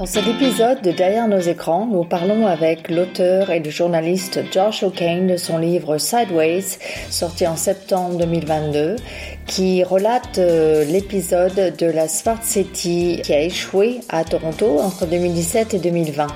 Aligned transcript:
Dans 0.00 0.06
cet 0.06 0.26
épisode 0.26 0.80
de 0.80 0.92
Derrière 0.92 1.28
nos 1.28 1.40
écrans, 1.40 1.84
nous 1.84 2.04
parlons 2.04 2.46
avec 2.46 2.88
l'auteur 2.88 3.50
et 3.50 3.60
le 3.60 3.68
journaliste 3.68 4.40
Josh 4.50 4.82
O'Kane 4.82 5.26
de 5.26 5.36
son 5.36 5.58
livre 5.58 5.98
Sideways, 5.98 6.78
sorti 7.10 7.46
en 7.46 7.54
septembre 7.54 8.16
2022, 8.16 8.96
qui 9.50 9.82
relate 9.82 10.38
euh, 10.38 10.84
l'épisode 10.84 11.74
de 11.76 11.86
la 11.86 12.06
Smart 12.06 12.38
City 12.40 13.20
qui 13.24 13.32
a 13.32 13.40
échoué 13.40 13.98
à 14.08 14.22
Toronto 14.22 14.78
entre 14.78 15.06
2017 15.06 15.74
et 15.74 15.78
2020. 15.80 16.28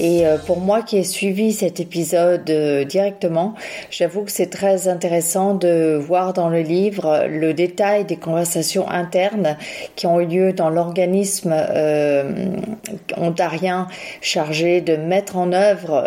Et 0.00 0.26
euh, 0.26 0.38
pour 0.38 0.60
moi 0.60 0.80
qui 0.80 0.96
ai 0.96 1.04
suivi 1.04 1.52
cet 1.52 1.78
épisode 1.78 2.48
euh, 2.48 2.84
directement, 2.84 3.54
j'avoue 3.90 4.22
que 4.22 4.30
c'est 4.30 4.48
très 4.48 4.88
intéressant 4.88 5.52
de 5.52 5.94
voir 5.94 6.32
dans 6.32 6.48
le 6.48 6.60
livre 6.60 7.26
le 7.28 7.52
détail 7.52 8.06
des 8.06 8.16
conversations 8.16 8.88
internes 8.88 9.58
qui 9.94 10.06
ont 10.06 10.18
eu 10.20 10.26
lieu 10.26 10.52
dans 10.54 10.70
l'organisme 10.70 11.54
ontarien 13.18 13.88
chargé 14.22 14.80
de 14.80 14.96
mettre 14.96 15.36
en 15.36 15.52
œuvre 15.52 16.02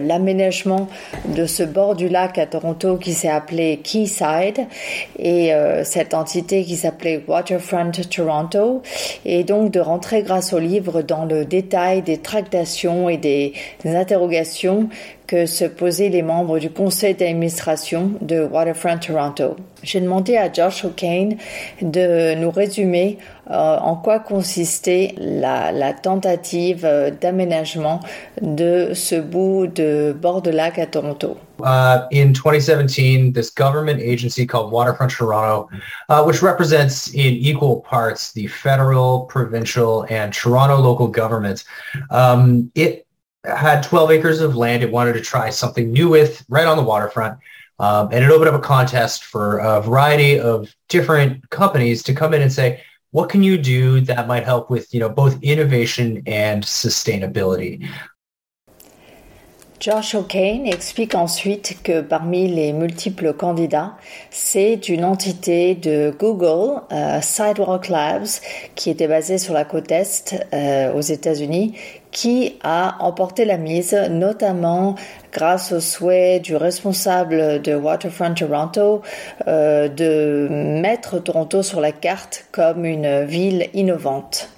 l'aménagement 0.00 0.88
de 1.36 1.44
ce 1.44 1.62
bord 1.62 1.96
du 1.96 2.08
lac 2.08 2.38
à 2.38 2.46
Toronto 2.46 2.96
qui 2.96 3.12
s'est 3.12 3.28
appelé 3.28 3.80
Quayside 3.82 4.66
et 5.18 5.49
cette 5.84 6.14
entité 6.14 6.64
qui 6.64 6.76
s'appelait 6.76 7.22
Waterfront 7.26 7.92
Toronto 8.10 8.82
et 9.24 9.44
donc 9.44 9.70
de 9.70 9.80
rentrer 9.80 10.22
grâce 10.22 10.52
au 10.52 10.58
livre 10.58 11.02
dans 11.02 11.24
le 11.24 11.44
détail 11.44 12.02
des 12.02 12.18
tractations 12.18 13.08
et 13.08 13.16
des, 13.16 13.52
interrogations 13.84 14.88
que 15.30 15.46
se 15.46 15.64
posaient 15.64 16.08
les 16.08 16.22
membres 16.22 16.58
du 16.58 16.70
conseil 16.70 17.14
d'administration 17.14 18.10
de 18.20 18.42
Waterfront 18.42 18.98
Toronto. 18.98 19.54
J'ai 19.84 20.00
demandé 20.00 20.36
à 20.36 20.52
Josh 20.52 20.84
O'Kane 20.84 21.36
de 21.80 22.34
nous 22.34 22.50
résumer 22.50 23.18
euh, 23.48 23.76
en 23.78 23.94
quoi 23.94 24.18
consistait 24.18 25.14
la, 25.18 25.92
tentative 25.92 26.84
euh, 26.84 27.12
d'aménagement 27.12 28.00
de 28.42 28.90
ce 28.92 29.14
bout 29.20 29.68
de 29.68 30.12
bord 30.20 30.42
de 30.42 30.50
lac 30.50 30.80
à 30.80 30.86
Toronto. 30.86 31.36
Uh, 31.60 32.08
in 32.10 32.32
2017, 32.32 33.32
this 33.32 33.50
government 33.50 34.00
agency 34.00 34.44
called 34.44 34.72
Waterfront 34.72 35.10
Toronto, 35.10 35.68
uh, 36.08 36.24
which 36.24 36.42
represents 36.42 37.14
in 37.14 37.34
equal 37.34 37.82
parts 37.82 38.32
the 38.32 38.48
federal, 38.48 39.26
provincial, 39.26 40.06
and 40.10 40.32
Toronto 40.32 40.76
local 40.76 41.06
governments, 41.06 41.64
um, 42.10 42.72
it 42.74 43.06
had 43.44 43.82
12 43.82 44.10
acres 44.10 44.40
of 44.40 44.56
land 44.56 44.82
it 44.82 44.90
wanted 44.90 45.14
to 45.14 45.20
try 45.20 45.50
something 45.50 45.90
new 45.92 46.08
with 46.08 46.44
right 46.48 46.66
on 46.66 46.76
the 46.76 46.82
waterfront. 46.82 47.38
Um, 47.78 48.10
and 48.12 48.22
it 48.22 48.30
opened 48.30 48.50
up 48.50 48.54
a 48.54 48.62
contest 48.62 49.24
for 49.24 49.58
a 49.58 49.80
variety 49.80 50.38
of 50.38 50.74
different 50.88 51.48
companies 51.48 52.02
to 52.02 52.14
come 52.14 52.34
in 52.34 52.42
and 52.42 52.52
say, 52.52 52.82
what 53.12 53.30
can 53.30 53.42
you 53.42 53.56
do 53.56 54.00
that 54.02 54.28
might 54.28 54.44
help 54.44 54.70
with, 54.70 54.92
you 54.92 55.00
know, 55.00 55.08
both 55.08 55.42
innovation 55.42 56.22
and 56.26 56.62
sustainability? 56.62 57.88
Josh 59.80 60.14
O'Kane 60.14 60.66
explique 60.66 61.14
ensuite 61.14 61.78
que 61.82 62.02
parmi 62.02 62.48
les 62.48 62.74
multiples 62.74 63.32
candidats, 63.32 63.94
c'est 64.30 64.90
une 64.90 65.06
entité 65.06 65.74
de 65.74 66.14
Google, 66.18 66.82
euh, 66.92 67.22
Sidewalk 67.22 67.88
Labs, 67.88 68.28
qui 68.74 68.90
était 68.90 69.08
basée 69.08 69.38
sur 69.38 69.54
la 69.54 69.64
côte 69.64 69.90
Est 69.90 70.34
euh, 70.52 70.92
aux 70.92 71.00
États-Unis, 71.00 71.72
qui 72.10 72.58
a 72.62 72.96
emporté 73.00 73.46
la 73.46 73.56
mise, 73.56 73.94
notamment 74.10 74.96
grâce 75.32 75.72
au 75.72 75.80
souhait 75.80 76.40
du 76.40 76.56
responsable 76.56 77.62
de 77.62 77.74
Waterfront 77.74 78.34
Toronto 78.34 79.00
euh, 79.48 79.88
de 79.88 80.46
mettre 80.50 81.20
Toronto 81.20 81.62
sur 81.62 81.80
la 81.80 81.92
carte 81.92 82.44
comme 82.52 82.84
une 82.84 83.24
ville 83.24 83.70
innovante. 83.72 84.50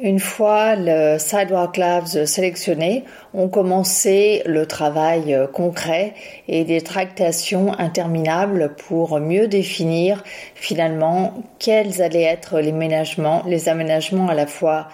Une 0.00 0.20
fois 0.20 0.76
le 0.76 1.18
Sidewalk 1.18 1.76
Labs 1.76 2.24
sélectionné, 2.24 3.02
on 3.34 3.48
commençait 3.48 4.44
le 4.46 4.64
travail 4.64 5.34
euh, 5.34 5.48
concret 5.48 6.14
et 6.46 6.62
des 6.62 6.82
tractations 6.82 7.76
interminables 7.76 8.76
pour 8.76 9.18
mieux 9.18 9.48
définir 9.48 10.22
finalement 10.54 11.42
quels 11.58 12.00
allaient 12.00 12.22
être 12.22 12.60
les 12.60 12.68
aménagements, 12.68 13.42
les 13.44 13.68
aménagements 13.68 14.28
à 14.28 14.34
la 14.34 14.46
fois 14.46 14.86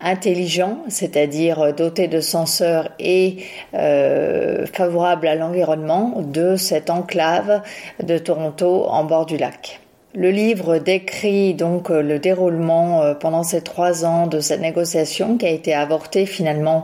intelligents, 0.00 0.78
c'est-à-dire 0.88 1.72
dotés 1.72 2.08
de 2.08 2.20
senseurs 2.20 2.90
et 2.98 3.44
euh, 3.74 4.66
favorables 4.66 5.28
à 5.28 5.36
l'environnement 5.36 6.20
de 6.20 6.56
cette 6.56 6.90
enclave 6.90 7.62
de 8.02 8.18
Toronto 8.18 8.86
en 8.88 9.04
bord 9.04 9.26
du 9.26 9.36
lac. 9.36 9.78
Le 10.14 10.30
livre 10.30 10.78
décrit 10.78 11.52
donc 11.52 11.90
euh, 11.90 12.00
le 12.00 12.18
déroulement 12.18 13.02
euh, 13.02 13.12
pendant 13.12 13.42
ces 13.42 13.60
trois 13.60 14.06
ans 14.06 14.26
de 14.26 14.40
cette 14.40 14.62
négociation 14.62 15.36
qui 15.36 15.44
a 15.44 15.50
été 15.50 15.74
avortée 15.74 16.24
finalement 16.24 16.82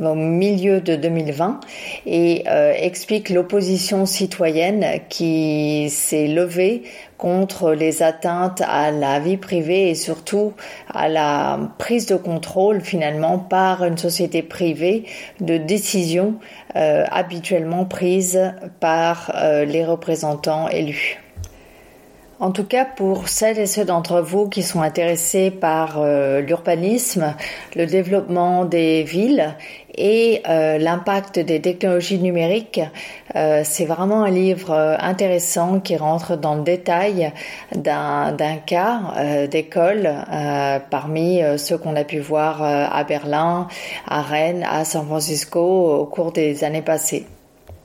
au 0.00 0.14
milieu 0.14 0.80
de 0.80 0.94
2020 0.94 1.58
et 2.06 2.44
euh, 2.46 2.72
explique 2.78 3.30
l'opposition 3.30 4.06
citoyenne 4.06 5.00
qui 5.08 5.90
s'est 5.90 6.28
levée 6.28 6.84
contre 7.18 7.72
les 7.72 8.04
atteintes 8.04 8.62
à 8.64 8.92
la 8.92 9.18
vie 9.18 9.36
privée 9.36 9.90
et 9.90 9.96
surtout 9.96 10.52
à 10.94 11.08
la 11.08 11.58
prise 11.78 12.06
de 12.06 12.14
contrôle 12.14 12.80
finalement 12.80 13.40
par 13.40 13.84
une 13.84 13.98
société 13.98 14.42
privée 14.42 15.04
de 15.40 15.56
décisions 15.56 16.34
habituellement 16.74 17.84
prises 17.84 18.52
par 18.80 19.32
les 19.64 19.84
représentants 19.84 20.68
élus. 20.68 21.23
En 22.40 22.50
tout 22.50 22.64
cas, 22.64 22.84
pour 22.84 23.28
celles 23.28 23.60
et 23.60 23.66
ceux 23.66 23.84
d'entre 23.84 24.20
vous 24.20 24.48
qui 24.48 24.64
sont 24.64 24.82
intéressés 24.82 25.52
par 25.52 26.00
euh, 26.00 26.40
l'urbanisme, 26.40 27.36
le 27.76 27.86
développement 27.86 28.64
des 28.64 29.04
villes 29.04 29.54
et 29.96 30.42
euh, 30.48 30.78
l'impact 30.78 31.38
des 31.38 31.60
technologies 31.60 32.18
numériques, 32.18 32.80
euh, 33.36 33.62
c'est 33.64 33.84
vraiment 33.84 34.24
un 34.24 34.30
livre 34.30 34.72
intéressant 34.98 35.78
qui 35.78 35.96
rentre 35.96 36.36
dans 36.36 36.56
le 36.56 36.62
détail 36.62 37.32
d'un 37.72 38.34
cas 38.66 39.46
d'école 39.48 40.10
parmi 40.90 41.40
ceux 41.56 41.78
qu'on 41.78 41.94
a 41.94 42.04
pu 42.04 42.18
voir 42.18 42.62
à 42.62 43.04
Berlin, 43.04 43.68
à 44.08 44.22
Rennes, 44.22 44.66
à 44.68 44.84
San 44.84 45.06
Francisco 45.06 45.60
au 45.60 46.06
cours 46.06 46.32
des 46.32 46.64
années 46.64 46.82
passées. 46.82 47.26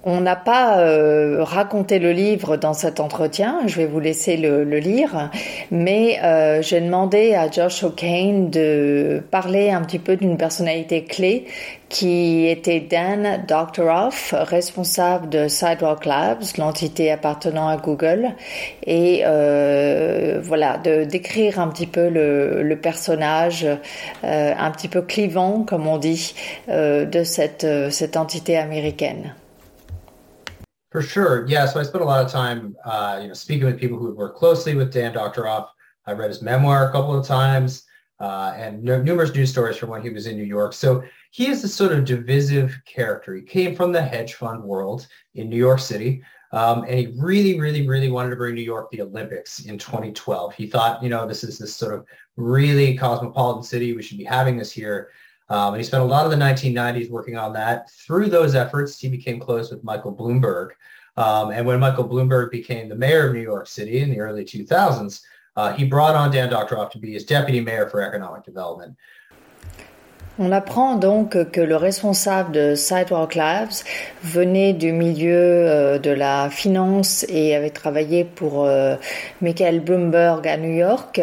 On 0.06 0.22
n'a 0.22 0.38
pas 0.38 0.80
euh, 0.80 1.44
raconté 1.44 2.00
le 2.00 2.14
livre 2.14 2.56
dans 2.56 2.74
cet 2.74 3.02
entretien, 3.02 3.60
je 3.68 3.76
vais 3.76 3.86
vous 3.86 4.00
laisser 4.00 4.38
le, 4.38 4.64
lire, 4.80 5.30
mais 5.72 6.20
euh, 6.24 6.62
j'ai 6.62 6.80
demandé 6.80 7.36
à 7.36 7.52
Josh 7.52 7.84
O'Kane 7.84 8.50
de 8.50 9.22
parler 9.30 9.72
un 9.72 9.82
petit 9.82 10.00
peu 10.00 10.16
d'une 10.16 10.38
personnalité 10.38 11.04
clé 11.04 11.48
qui 11.90 12.48
était 12.48 12.80
Dan 12.80 13.44
Doctoroff, 13.46 14.34
responsable 14.38 15.28
de 15.28 15.50
Sidewalk 15.50 16.06
Labs, 16.06 16.44
l'entité 16.58 17.12
appartenant 17.12 17.68
à 17.68 17.76
Google, 17.76 18.30
et 18.86 19.24
euh, 19.26 20.40
voilà, 20.42 20.78
de 20.78 21.04
décrire 21.04 21.60
un 21.60 21.68
petit 21.68 21.88
peu 21.88 22.08
le, 22.08 22.80
personnage 22.82 23.68
un 24.24 24.72
petit 24.72 24.88
peu 24.88 25.02
clivant, 25.02 25.64
comme 25.64 25.88
on 25.88 25.98
dit, 25.98 26.36
de 26.70 27.24
cette, 27.26 27.68
cette 27.90 28.16
entité 28.16 28.58
américaine. 28.58 29.34
For 30.92 31.02
sure. 31.02 31.46
Yeah. 31.48 31.68
So 31.68 31.80
I 31.80 31.84
spent 31.84 32.04
a 32.04 32.08
lot 32.08 32.26
of 32.26 32.32
time, 32.32 32.76
uh, 32.84 33.20
you 33.22 33.28
know, 33.28 33.34
speaking 33.34 33.66
with 33.66 33.80
people 33.80 34.00
who 34.00 34.14
work 34.16 34.36
closely 34.36 34.76
with 34.76 34.92
Dan 34.92 35.14
Doctoroff. 35.14 35.68
I 36.08 36.14
read 36.14 36.30
his 36.30 36.42
memoir 36.42 36.90
a 36.90 36.92
couple 36.92 37.18
of 37.18 37.28
times 37.28 37.84
uh, 38.20 38.54
and 38.56 38.90
n- 38.90 39.06
numerous 39.06 39.34
news 39.34 39.52
stories 39.52 39.78
from 39.78 39.90
when 39.90 40.02
he 40.02 40.10
was 40.10 40.26
in 40.26 40.36
New 40.36 40.44
York. 40.44 40.74
So 40.74 41.04
he 41.32 41.48
is 41.48 41.64
a 41.64 41.68
sort 41.68 41.92
of 41.92 42.06
divisive 42.06 42.76
character. 42.86 43.36
He 43.36 43.44
came 43.44 43.76
from 43.76 43.92
the 43.92 44.02
hedge 44.02 44.34
fund 44.34 44.64
world 44.64 45.08
in 45.36 45.50
New 45.50 45.58
York 45.58 45.80
City. 45.80 46.24
Um, 46.52 46.84
and 46.84 46.98
he 46.98 47.14
really, 47.20 47.60
really, 47.60 47.88
really 47.88 48.10
wanted 48.10 48.32
to 48.32 48.36
bring 48.36 48.56
New 48.56 48.62
York 48.62 48.90
the 48.90 49.04
Olympics 49.04 49.66
in 49.66 49.78
2012. 49.78 50.56
He 50.56 50.66
thought, 50.66 51.04
you 51.04 51.10
know, 51.10 51.28
this 51.28 51.44
is 51.44 51.60
this 51.60 51.76
sort 51.76 51.94
of 51.94 52.06
really 52.38 52.98
cosmopolitan 52.98 53.62
city. 53.62 53.96
We 53.96 54.02
should 54.02 54.18
be 54.18 54.24
having 54.24 54.58
this 54.58 54.72
here. 54.72 55.12
Um, 55.50 55.74
and 55.74 55.82
he 55.82 55.84
spent 55.84 56.04
a 56.04 56.06
lot 56.06 56.26
of 56.26 56.32
the 56.32 56.38
1990s 56.38 57.10
working 57.10 57.38
on 57.38 57.54
that. 57.54 57.90
Through 57.92 58.30
those 58.30 58.56
efforts, 58.56 59.00
he 59.00 59.10
became 59.10 59.40
close 59.40 59.72
with 59.72 59.84
Michael 59.84 60.16
Bloomberg. 60.16 60.72
Um, 61.18 61.52
and 61.52 61.66
when 61.66 61.80
Michael 61.80 62.08
Bloomberg 62.08 62.52
became 62.52 62.88
the 62.88 62.96
mayor 62.96 63.28
of 63.28 63.34
New 63.34 63.42
York 63.42 63.68
City 63.68 64.00
in 64.00 64.10
the 64.10 64.20
early 64.20 64.46
2000s, 64.46 65.22
uh, 65.56 65.74
he 65.74 65.84
brought 65.84 66.16
on 66.16 66.32
Dan 66.32 66.50
Doctoroff 66.50 66.92
to 66.92 67.00
be 67.00 67.14
his 67.14 67.26
deputy 67.26 67.60
mayor 67.60 67.90
for 67.90 68.02
economic 68.02 68.44
development. 68.44 68.96
On 70.42 70.54
apprend 70.54 70.96
donc 70.96 71.52
que 71.52 71.60
le 71.60 71.76
responsable 71.76 72.54
de 72.54 72.74
Sidewalk 72.74 73.36
Labs 73.36 73.84
venait 74.24 74.72
du 74.72 74.94
milieu 74.94 75.36
euh, 75.36 76.00
de 76.00 76.12
la 76.12 76.50
finance 76.50 77.26
et 77.28 77.54
avait 77.58 77.72
travaillé 77.72 78.24
pour 78.24 78.64
euh, 78.64 78.96
Michael 79.42 79.82
Bloomberg 79.82 80.48
à 80.48 80.56
New 80.56 80.72
York, 80.72 81.20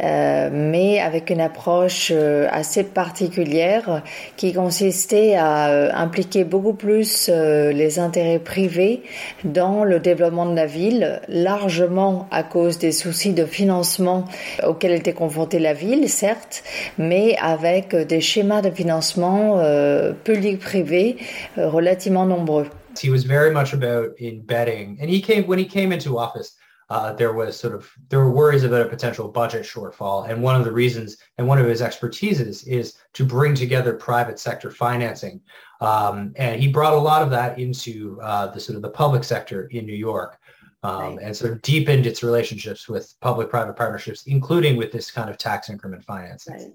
euh, 0.00 0.50
mais 0.52 1.00
avec 1.00 1.30
une 1.30 1.40
approche 1.40 2.12
assez 2.12 2.84
particulière 2.84 4.02
qui 4.36 4.52
consistait 4.52 5.34
à 5.34 5.98
impliquer 5.98 6.44
beaucoup 6.44 6.74
plus 6.74 7.28
les 7.28 7.98
intérêts 7.98 8.38
privés 8.38 9.02
dans 9.42 9.82
le 9.82 9.98
développement 9.98 10.46
de 10.46 10.54
la 10.54 10.66
ville, 10.66 11.20
largement 11.26 12.28
à 12.30 12.44
cause 12.44 12.78
des 12.78 12.92
soucis 12.92 13.32
de 13.32 13.46
financement 13.46 14.26
auxquels 14.64 14.92
était 14.92 15.12
confrontée 15.12 15.58
la 15.58 15.72
ville, 15.72 16.08
certes, 16.08 16.62
mais 16.98 17.36
avec 17.40 17.96
des 17.96 18.20
schémas 18.20 18.43
schémas 18.44 18.62
de 18.62 18.70
financement 18.70 19.58
euh, 19.58 20.12
public-privé 20.24 21.18
euh, 21.58 21.68
relativement 21.68 22.26
nombreux. 22.26 22.68
He 23.00 23.10
was 23.10 23.24
very 23.24 23.50
much 23.50 23.72
about 23.72 24.14
embedding, 24.20 24.98
and 25.00 25.10
he 25.10 25.20
came 25.20 25.46
when 25.46 25.58
he 25.58 25.64
came 25.64 25.92
into 25.92 26.18
office. 26.18 26.56
Uh, 26.90 27.12
there 27.14 27.32
was 27.32 27.56
sort 27.56 27.74
of 27.74 27.90
there 28.10 28.20
were 28.20 28.30
worries 28.30 28.62
about 28.62 28.82
a 28.82 28.88
potential 28.88 29.28
budget 29.28 29.64
shortfall, 29.64 30.28
and 30.28 30.42
one 30.42 30.54
of 30.54 30.64
the 30.64 30.70
reasons 30.70 31.16
and 31.38 31.48
one 31.48 31.58
of 31.58 31.66
his 31.66 31.80
expertises 31.80 32.66
is 32.68 32.94
to 33.14 33.24
bring 33.24 33.54
together 33.54 33.94
private 33.94 34.38
sector 34.38 34.70
financing, 34.70 35.40
um, 35.80 36.32
and 36.36 36.60
he 36.60 36.68
brought 36.68 36.92
a 36.92 36.98
lot 37.10 37.22
of 37.22 37.30
that 37.30 37.58
into 37.58 38.20
uh, 38.22 38.46
the 38.48 38.60
sort 38.60 38.76
of 38.76 38.82
the 38.82 38.90
public 38.90 39.24
sector 39.24 39.66
in 39.72 39.86
New 39.86 39.96
York. 39.96 40.38
Um, 40.84 41.18
and 41.22 41.34
sort 41.34 41.50
of 41.52 41.62
deepened 41.62 42.04
its 42.04 42.22
relationships 42.22 42.90
with 42.90 43.14
public-private 43.20 43.74
partnerships, 43.74 44.24
including 44.26 44.76
with 44.76 44.92
this 44.92 45.10
kind 45.10 45.30
of 45.30 45.38
tax 45.38 45.70
increment 45.70 46.04
financing. 46.04 46.74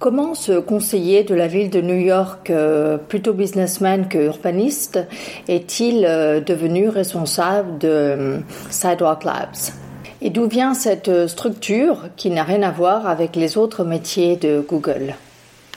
Comment 0.00 0.34
ce 0.34 0.58
conseiller 0.62 1.22
de 1.22 1.34
la 1.34 1.48
ville 1.48 1.68
de 1.68 1.82
New 1.82 1.98
York, 1.98 2.48
euh, 2.48 2.96
plutôt 2.96 3.34
businessman 3.34 4.08
que 4.08 4.16
urbaniste, 4.16 5.00
est-il 5.48 6.06
euh, 6.06 6.40
devenu 6.40 6.88
responsable 6.88 7.76
de 7.76 7.88
euh, 7.88 8.40
Sidewalk 8.70 9.22
Labs? 9.24 9.74
Et 10.22 10.30
d'où 10.30 10.48
vient 10.48 10.72
cette 10.72 11.26
structure 11.26 12.08
qui 12.16 12.30
n'a 12.30 12.44
rien 12.44 12.62
à 12.62 12.70
voir 12.70 13.06
avec 13.06 13.36
les 13.36 13.58
autres 13.58 13.84
métiers 13.84 14.36
de 14.36 14.64
Google? 14.66 15.14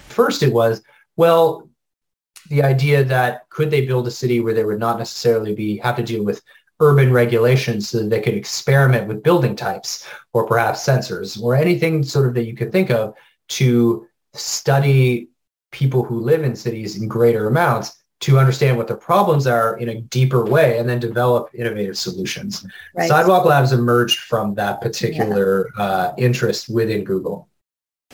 First, 0.07 0.43
it 0.43 0.53
was 0.53 0.81
well, 1.17 1.67
the 2.49 2.63
idea 2.63 3.03
that 3.03 3.49
could 3.49 3.69
they 3.69 3.81
build 3.81 4.07
a 4.07 4.11
city 4.11 4.39
where 4.39 4.53
they 4.53 4.63
would 4.63 4.79
not 4.79 4.97
necessarily 4.97 5.53
be 5.53 5.77
have 5.83 5.97
to 5.97 6.03
deal 6.03 6.23
with 6.23 6.41
urban 6.79 7.11
regulations 7.11 7.89
so 7.89 7.99
that 7.99 8.09
they 8.09 8.21
could 8.21 8.33
experiment 8.33 9.07
with 9.07 9.23
building 9.23 9.55
types 9.55 10.07
or 10.33 10.45
perhaps 10.45 10.85
sensors 10.85 11.41
or 11.41 11.55
anything 11.55 12.03
sort 12.03 12.27
of 12.27 12.33
that 12.33 12.45
you 12.45 12.55
could 12.55 12.71
think 12.71 12.89
of 12.89 13.15
to 13.47 14.05
study 14.33 15.29
people 15.71 16.03
who 16.03 16.19
live 16.19 16.43
in 16.43 16.55
cities 16.55 17.01
in 17.01 17.07
greater 17.07 17.47
amounts 17.47 18.03
to 18.21 18.39
understand 18.39 18.77
what 18.77 18.87
the 18.87 18.95
problems 18.95 19.45
are 19.45 19.77
in 19.77 19.89
a 19.89 20.01
deeper 20.01 20.45
way 20.45 20.77
and 20.77 20.87
then 20.87 20.99
develop 20.99 21.49
innovative 21.53 21.97
solutions. 21.97 22.65
Right. 22.95 23.07
Sidewalk 23.07 23.45
Labs 23.45 23.71
emerged 23.71 24.19
from 24.19 24.55
that 24.55 24.81
particular 24.81 25.69
yeah. 25.77 25.83
uh, 25.83 26.13
interest 26.17 26.69
within 26.69 27.03
Google. 27.03 27.49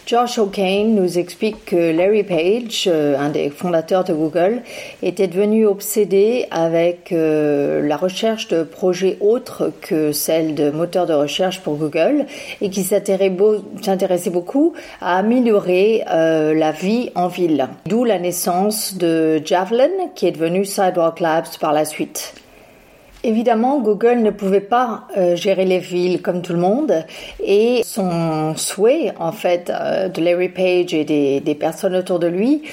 Josh 0.06 0.39
O'Kane 0.39 0.95
nous 0.95 1.18
explique 1.18 1.65
que 1.65 1.92
Larry 1.95 2.24
Page, 2.24 2.86
euh, 2.88 3.18
un 3.18 3.30
des 3.30 3.50
fondateurs 3.50 4.03
de 4.03 4.13
Google, 4.13 4.62
était 5.03 5.27
devenu 5.27 5.65
obsédé 5.65 6.48
avec 6.51 7.12
euh, 7.12 7.88
la 7.88 7.98
recherche 7.98 8.48
de 8.48 8.63
projets 8.63 9.18
autres 9.21 9.71
que 9.81 10.12
celle 10.12 10.56
de 10.56 10.71
moteurs 10.71 11.06
de 11.06 11.13
recherche 11.13 11.62
pour 11.62 11.75
Google 11.75 12.25
et 12.62 12.69
qui 12.69 12.83
s'intéressait 12.83 14.30
beaucoup 14.30 14.74
à 15.01 15.18
améliorer 15.18 16.03
euh, 16.12 16.53
la 16.53 16.71
vie 16.71 17.12
en 17.15 17.27
ville. 17.27 17.69
D'où 17.86 18.03
la 18.03 18.19
naissance 18.19 18.98
de 18.98 19.42
Javelin 19.45 19.89
qui 20.15 20.27
est 20.27 20.31
devenu 20.31 20.65
Sidewalk 20.65 21.19
Labs 21.19 21.57
par 21.59 21.74
la 21.74 21.86
suite. 21.86 22.41
Évidemment, 23.24 23.80
Google 23.80 24.24
ne 24.24 24.32
pouvait 24.32 24.62
pas 24.62 25.08
euh, 25.16 25.36
gérer 25.36 25.66
les 25.66 25.78
villes 25.78 26.24
comme 26.24 26.42
tout 26.42 26.54
le 26.54 26.60
monde 26.60 27.06
et 27.44 27.82
son 27.84 28.56
souhait, 28.56 29.14
en 29.20 29.32
fait, 29.32 29.70
euh, 29.70 30.10
de 30.10 30.22
Larry 30.24 30.50
Page 30.50 30.96
et 30.96 31.04
des, 31.04 31.40
des, 31.40 31.54
personnes 31.54 31.96
autour 31.96 32.18
de 32.18 32.26
lui 32.26 32.64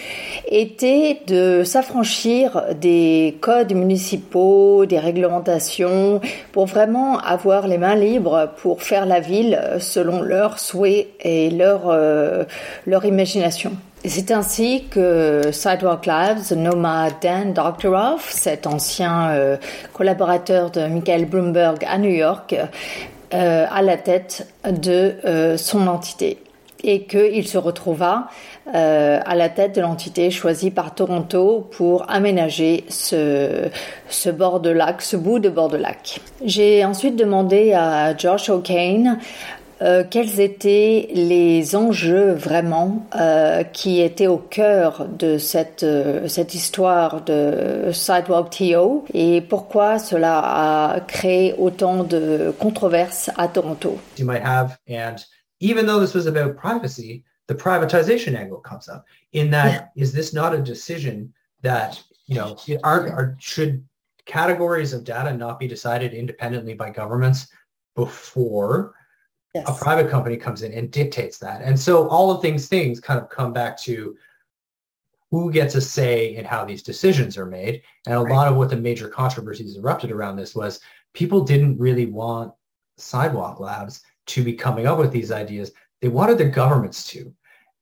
était 0.49 1.21
de 1.27 1.65
s'affranchir 1.65 2.65
des 2.81 3.37
codes 3.43 3.75
municipaux, 3.75 4.87
des 4.87 4.99
réglementations, 4.99 6.23
pour 6.53 6.65
vraiment 6.65 7.19
avoir 7.19 7.69
les 7.69 7.77
mains 7.77 7.97
libres 7.97 8.51
pour 8.57 8.83
faire 8.83 9.05
la 9.05 9.21
ville 9.21 9.61
selon 9.81 10.23
leurs 10.23 10.59
souhaits 10.59 11.09
et 11.21 11.51
leur, 11.51 11.91
euh, 11.91 12.45
leur 12.87 13.05
imagination. 13.05 13.73
C'est 14.05 14.31
ainsi 14.31 14.85
que 14.89 15.51
Sidewalk 15.51 16.07
Labs 16.07 16.53
nomma 16.53 17.09
Dan 17.21 17.53
Doctoroff, 17.53 18.31
cet 18.31 18.69
ancien 18.69 19.31
euh, 19.31 19.57
collaborateur 19.93 20.71
de 20.71 20.87
Michael 20.87 21.25
Bloomberg 21.25 21.85
à 21.85 21.99
New 21.99 22.11
York, 22.11 22.55
euh, 23.35 23.67
à 23.69 23.83
la 23.83 23.97
tête 23.97 24.47
de 24.65 25.17
euh, 25.25 25.57
son 25.57 25.89
entité 25.89 26.39
et 26.85 27.07
qu'il 27.07 27.47
se 27.49 27.59
retrouva 27.59 28.29
à 28.73 29.35
la 29.35 29.49
tête 29.49 29.75
de 29.75 29.81
l'entité 29.81 30.31
choisie 30.31 30.71
par 30.71 30.95
Toronto 30.95 31.67
pour 31.73 32.09
aménager 32.09 32.85
ce, 32.89 33.69
ce 34.11 34.31
bord 34.31 34.61
de 34.61 34.71
lac, 34.71 35.03
ce 35.03 35.17
bout 35.17 35.41
de 35.41 35.49
bord 35.49 35.71
de 35.71 35.79
lac. 35.79 36.21
J'ai 36.45 36.85
ensuite 36.85 37.17
demandé 37.17 37.73
à 37.73 38.17
Josh 38.17 38.51
O'Kane 38.51 39.19
euh, 39.81 40.05
quels 40.09 40.41
étaient 40.41 41.09
les 41.13 41.77
enjeux 41.77 42.33
vraiment 42.33 43.07
euh, 43.15 43.63
qui 43.63 44.01
étaient 44.01 44.27
au 44.27 44.39
cœur 44.39 45.07
de 45.07 45.39
cette, 45.39 45.85
euh, 45.85 46.27
cette 46.27 46.55
histoire 46.55 47.23
de 47.23 47.91
Sidewalk 47.93 48.51
TO 48.51 49.05
et 49.15 49.41
pourquoi 49.41 49.99
cela 49.99 50.41
a 50.95 51.01
créé 51.01 51.55
autant 51.59 52.03
de 52.03 52.53
controverses 52.59 53.31
à 53.37 53.49
Toronto? 53.49 53.99
You 54.19 54.27
might 54.27 54.43
have, 54.45 54.79
and 54.89 55.17
even 55.61 55.87
though 55.87 56.01
this 56.01 56.15
was 56.15 56.27
about 56.27 56.57
privacy, 56.57 57.25
the 57.47 57.55
privatization 57.55 58.37
angle 58.37 58.61
comes 58.61 58.89
up. 58.89 59.05
In 59.33 59.51
that, 59.51 59.91
is 59.97 60.13
this 60.13 60.33
not 60.33 60.55
a 60.55 60.59
decision 60.59 61.33
that 61.63 62.03
you 62.27 62.37
know 62.37 62.57
are, 62.83 63.09
are 63.09 63.37
should 63.39 63.85
categories 64.27 64.93
of 64.93 65.05
data 65.05 65.33
not 65.33 65.59
be 65.59 65.67
decided 65.67 66.13
independently 66.13 66.75
by 66.75 66.91
governments 66.91 67.49
before 67.97 68.95
Yes. 69.55 69.69
A 69.69 69.73
private 69.73 70.11
company 70.11 70.37
comes 70.37 70.63
in 70.63 70.73
and 70.73 70.91
dictates 70.91 71.39
that. 71.39 71.63
And 71.63 71.79
so 71.79 72.09
all 72.09 72.31
of 72.31 72.43
these 72.43 72.69
things 72.69 73.01
kind 73.01 73.19
of 73.21 73.31
come 73.31 73.53
back 73.53 73.79
to 73.81 74.17
who 75.31 75.51
gets 75.51 75.75
a 75.75 75.81
say 75.81 76.37
in 76.37 76.45
how 76.45 76.65
these 76.65 76.83
decisions 76.83 77.37
are 77.37 77.47
made. 77.47 77.83
And 78.07 78.15
a 78.15 78.21
right. 78.21 78.33
lot 78.33 78.49
of 78.49 78.57
what 78.57 78.71
the 78.71 78.77
major 78.77 79.09
controversies 79.09 79.77
erupted 79.77 80.11
around 80.11 80.37
this 80.37 80.55
was 80.55 80.81
people 81.15 81.45
didn't 81.45 81.79
really 81.79 82.07
want 82.07 82.53
sidewalk 82.97 83.61
labs 83.61 84.03
to 84.27 84.43
be 84.43 84.53
coming 84.53 84.87
up 84.87 84.99
with 84.99 85.13
these 85.13 85.33
ideas. 85.33 85.73
They 86.01 86.09
wanted 86.09 86.39
the 86.39 86.47
governments 86.47 87.07
to. 87.09 87.33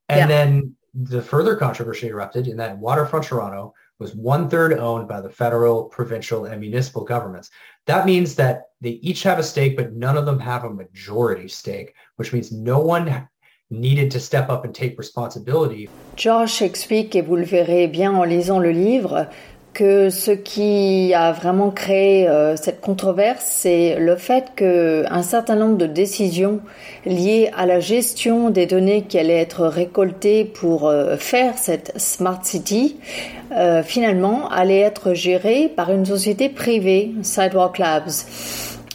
And 0.09 0.19
yeah. 0.19 0.27
then 0.27 0.75
the 0.93 1.21
further 1.21 1.55
controversy 1.55 2.07
erupted 2.07 2.47
in 2.47 2.57
that 2.57 2.77
Waterfront 2.77 3.25
Toronto 3.25 3.73
was 3.99 4.15
one 4.15 4.49
third 4.49 4.73
owned 4.73 5.07
by 5.07 5.21
the 5.21 5.29
federal, 5.29 5.85
provincial, 5.85 6.45
and 6.45 6.61
municipal 6.61 7.03
governments. 7.03 7.49
That 7.85 8.05
means 8.05 8.35
that 8.35 8.63
they 8.81 8.99
each 9.01 9.23
have 9.23 9.39
a 9.39 9.43
stake, 9.43 9.75
but 9.75 9.93
none 9.93 10.17
of 10.17 10.25
them 10.25 10.39
have 10.39 10.63
a 10.63 10.69
majority 10.69 11.47
stake, 11.47 11.93
which 12.17 12.33
means 12.33 12.51
no 12.51 12.79
one 12.79 13.27
needed 13.69 14.11
to 14.11 14.19
step 14.19 14.49
up 14.49 14.65
and 14.65 14.73
take 14.73 14.97
responsibility. 14.97 15.89
Josh 16.15 16.61
explique, 16.61 17.15
et 17.15 17.21
vous 17.21 17.37
le 17.37 17.45
verrez 17.45 17.87
bien 17.91 18.13
en 18.13 18.23
lisant 18.23 18.61
le 18.61 18.71
livre, 18.71 19.29
que 19.77 20.09
ce 20.09 20.31
qui 20.31 21.13
a 21.13 21.31
vraiment 21.31 21.69
créé 21.69 22.27
euh, 22.27 22.55
cette 22.55 22.81
controverse, 22.81 23.45
c'est 23.45 23.95
le 23.99 24.15
fait 24.15 24.45
qu'un 24.55 25.21
certain 25.21 25.55
nombre 25.55 25.77
de 25.77 25.85
décisions 25.85 26.61
liées 27.05 27.51
à 27.55 27.67
la 27.67 27.79
gestion 27.79 28.49
des 28.49 28.65
données 28.65 29.03
qui 29.03 29.19
allaient 29.19 29.37
être 29.39 29.67
récoltées 29.67 30.45
pour 30.45 30.87
euh, 30.87 31.15
faire 31.15 31.59
cette 31.59 31.93
Smart 31.95 32.39
City, 32.41 32.97
euh, 33.51 33.83
finalement, 33.83 34.49
allaient 34.49 34.79
être 34.79 35.13
gérées 35.13 35.67
par 35.75 35.91
une 35.91 36.07
société 36.07 36.49
privée, 36.49 37.11
Sidewalk 37.21 37.77
Labs. 37.77 38.25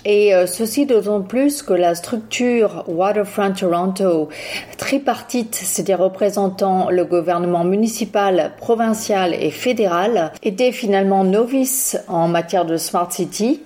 Et 0.04 0.34
euh, 0.34 0.46
ceci 0.46 0.84
d'autant 0.84 1.20
plus 1.20 1.62
que 1.62 1.72
la 1.72 1.94
structure 1.94 2.84
Waterfront 2.88 3.52
Toronto 3.52 4.28
tripartite, 4.76 5.54
c'est-à-dire 5.54 6.00
représentant 6.00 6.90
le 6.90 7.04
gouvernement 7.04 7.62
municipal, 7.62 8.52
provincial 8.58 9.32
et 9.34 9.50
fédéral, 9.50 10.32
était 10.42 10.72
finalement 10.72 11.22
novice 11.22 11.96
en 12.08 12.26
matière 12.26 12.64
de 12.64 12.76
Smart 12.76 13.10
City 13.12 13.60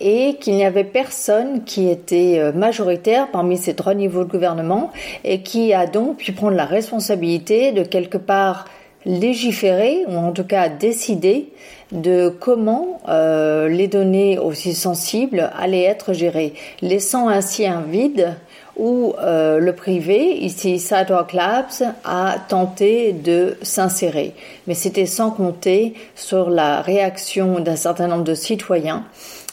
et 0.00 0.36
qu'il 0.40 0.54
n'y 0.54 0.64
avait 0.64 0.84
personne 0.84 1.64
qui 1.64 1.88
était 1.88 2.38
euh, 2.38 2.52
majoritaire 2.52 3.28
parmi 3.32 3.56
ces 3.56 3.74
trois 3.74 3.94
niveaux 3.94 4.24
de 4.24 4.30
gouvernement 4.30 4.92
et 5.24 5.42
qui 5.42 5.74
a 5.74 5.86
donc 5.86 6.18
pu 6.18 6.32
prendre 6.32 6.56
la 6.56 6.66
responsabilité 6.66 7.72
de 7.72 7.82
quelque 7.82 8.18
part 8.18 8.66
légiférer 9.04 10.04
ou 10.08 10.16
en 10.16 10.32
tout 10.32 10.44
cas 10.44 10.68
décider 10.68 11.48
de 11.92 12.28
comment 12.28 13.00
euh, 13.08 13.68
les 13.68 13.88
données 13.88 14.38
aussi 14.38 14.74
sensibles 14.74 15.50
allaient 15.58 15.82
être 15.82 16.12
gérées, 16.12 16.54
laissant 16.82 17.28
ainsi 17.28 17.66
un 17.66 17.80
vide 17.80 18.36
où 18.76 19.14
euh, 19.18 19.58
le 19.58 19.74
privé, 19.74 20.38
ici 20.38 20.78
Sidewalk 20.78 21.32
Labs, 21.32 21.94
a 22.04 22.36
tenté 22.48 23.12
de 23.12 23.58
s'insérer. 23.62 24.32
Mais 24.66 24.74
c'était 24.74 25.06
sans 25.06 25.30
compter 25.30 25.94
sur 26.14 26.48
la 26.48 26.80
réaction 26.80 27.60
d'un 27.60 27.76
certain 27.76 28.06
nombre 28.06 28.24
de 28.24 28.34
citoyens 28.34 29.04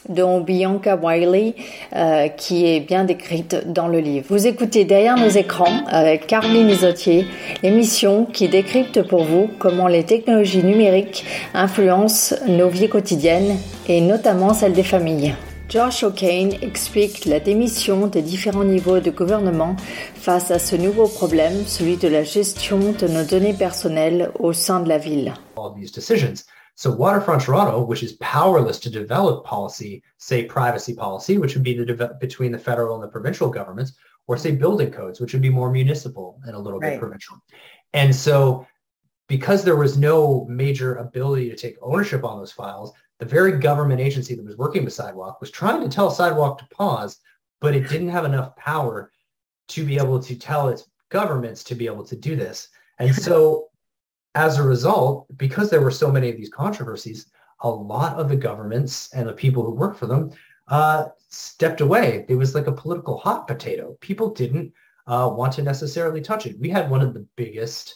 dont 0.09 0.41
Bianca 0.41 0.95
Wiley, 0.95 1.55
euh, 1.95 2.27
qui 2.29 2.67
est 2.67 2.79
bien 2.79 3.03
décrite 3.03 3.71
dans 3.71 3.87
le 3.87 3.99
livre. 3.99 4.25
Vous 4.29 4.47
écoutez 4.47 4.85
Derrière 4.85 5.17
nos 5.17 5.29
écrans 5.29 5.85
avec 5.87 6.27
Caroline 6.27 6.69
Isotier, 6.69 7.25
émission 7.63 8.25
qui 8.25 8.47
décrypte 8.47 9.07
pour 9.07 9.23
vous 9.23 9.49
comment 9.59 9.87
les 9.87 10.03
technologies 10.03 10.63
numériques 10.63 11.25
influencent 11.53 12.35
nos 12.47 12.69
vies 12.69 12.89
quotidiennes 12.89 13.57
et 13.87 14.01
notamment 14.01 14.53
celles 14.53 14.73
des 14.73 14.83
familles. 14.83 15.33
Josh 15.69 16.03
O'Kane 16.03 16.53
explique 16.61 17.25
la 17.25 17.41
démission 17.41 18.07
des 18.07 18.21
différents 18.21 18.63
niveaux 18.63 19.01
de 19.01 19.11
gouvernement 19.11 19.75
face 20.15 20.49
à 20.49 20.59
ce 20.59 20.77
nouveau 20.77 21.07
problème, 21.07 21.65
celui 21.65 21.97
de 21.97 22.07
la 22.07 22.23
gestion 22.23 22.93
de 22.97 23.07
nos 23.07 23.25
données 23.25 23.53
personnelles 23.53 24.31
au 24.39 24.53
sein 24.53 24.79
de 24.79 24.87
la 24.87 24.97
ville. 24.97 25.33
So 26.77 26.91
Waterfront 26.91 27.41
Toronto, 27.41 27.83
which 27.83 28.03
is 28.03 28.13
powerless 28.13 28.79
to 28.81 28.91
develop 28.91 29.43
policy, 29.43 30.03
say 30.19 30.45
privacy 30.45 30.93
policy, 30.93 31.39
which 31.39 31.55
would 31.55 31.63
be 31.63 31.73
the 31.73 32.15
between 32.21 32.51
the 32.51 32.59
federal 32.59 32.93
and 32.93 33.03
the 33.03 33.07
provincial 33.07 33.49
governments, 33.49 33.93
or 34.27 34.37
say 34.37 34.51
building 34.51 34.91
codes, 34.91 35.19
which 35.19 35.33
would 35.33 35.41
be 35.41 35.49
more 35.49 35.71
municipal 35.71 36.39
and 36.45 36.55
a 36.55 36.59
little 36.59 36.79
right. 36.79 36.91
bit 36.91 36.99
provincial. 36.99 37.35
And 37.93 38.15
so 38.15 38.67
because 39.27 39.63
there 39.63 39.75
was 39.75 39.97
no 39.97 40.45
major 40.45 40.97
ability 40.97 41.49
to 41.49 41.55
take 41.55 41.77
ownership 41.81 42.23
on 42.23 42.37
those 42.37 42.51
files, 42.51 42.93
the 43.17 43.25
very 43.25 43.53
government 43.57 43.99
agency 43.99 44.35
that 44.35 44.45
was 44.45 44.57
working 44.57 44.85
with 44.85 44.93
Sidewalk 44.93 45.41
was 45.41 45.49
trying 45.49 45.81
to 45.81 45.89
tell 45.89 46.11
Sidewalk 46.11 46.59
to 46.59 46.67
pause, 46.67 47.17
but 47.59 47.75
it 47.75 47.89
didn't 47.89 48.09
have 48.09 48.25
enough 48.25 48.55
power 48.55 49.11
to 49.69 49.83
be 49.83 49.97
able 49.97 50.19
to 50.21 50.35
tell 50.37 50.69
its 50.69 50.87
governments 51.09 51.63
to 51.63 51.73
be 51.73 51.87
able 51.87 52.05
to 52.05 52.15
do 52.15 52.35
this. 52.35 52.69
And 52.99 53.15
so 53.27 53.69
as 54.37 54.57
a 54.57 54.63
result, 54.63 55.25
because 55.35 55.69
there 55.69 55.81
were 55.81 55.99
so 56.03 56.11
many 56.11 56.29
of 56.29 56.37
these 56.37 56.49
controversies, 56.49 57.31
a 57.61 57.69
lot 57.69 58.19
of 58.19 58.29
the 58.29 58.35
governments 58.35 59.11
and 59.13 59.27
the 59.27 59.33
people 59.33 59.63
who 59.63 59.71
worked 59.71 59.97
for 59.97 60.05
them 60.05 60.29
uh, 60.67 61.05
stepped 61.29 61.81
away. 61.81 62.23
It 62.29 62.35
was 62.35 62.53
like 62.53 62.67
a 62.67 62.71
political 62.83 63.17
hot 63.17 63.47
potato. 63.47 63.97
People 63.99 64.29
didn't 64.29 64.73
uh, 65.07 65.27
want 65.33 65.53
to 65.53 65.63
necessarily 65.63 66.21
touch 66.21 66.45
it. 66.45 66.59
We 66.59 66.69
had 66.69 66.89
one 66.89 67.01
of 67.01 67.15
the 67.15 67.25
biggest 67.35 67.95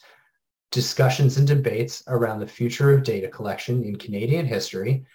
discussions 0.72 1.38
and 1.38 1.48
debates 1.48 2.04
around 2.08 2.40
the 2.40 2.48
future 2.48 2.92
of 2.92 3.04
data 3.04 3.28
collection 3.28 3.84
in 3.84 3.98
Canadian 3.98 4.48
history, 4.48 5.06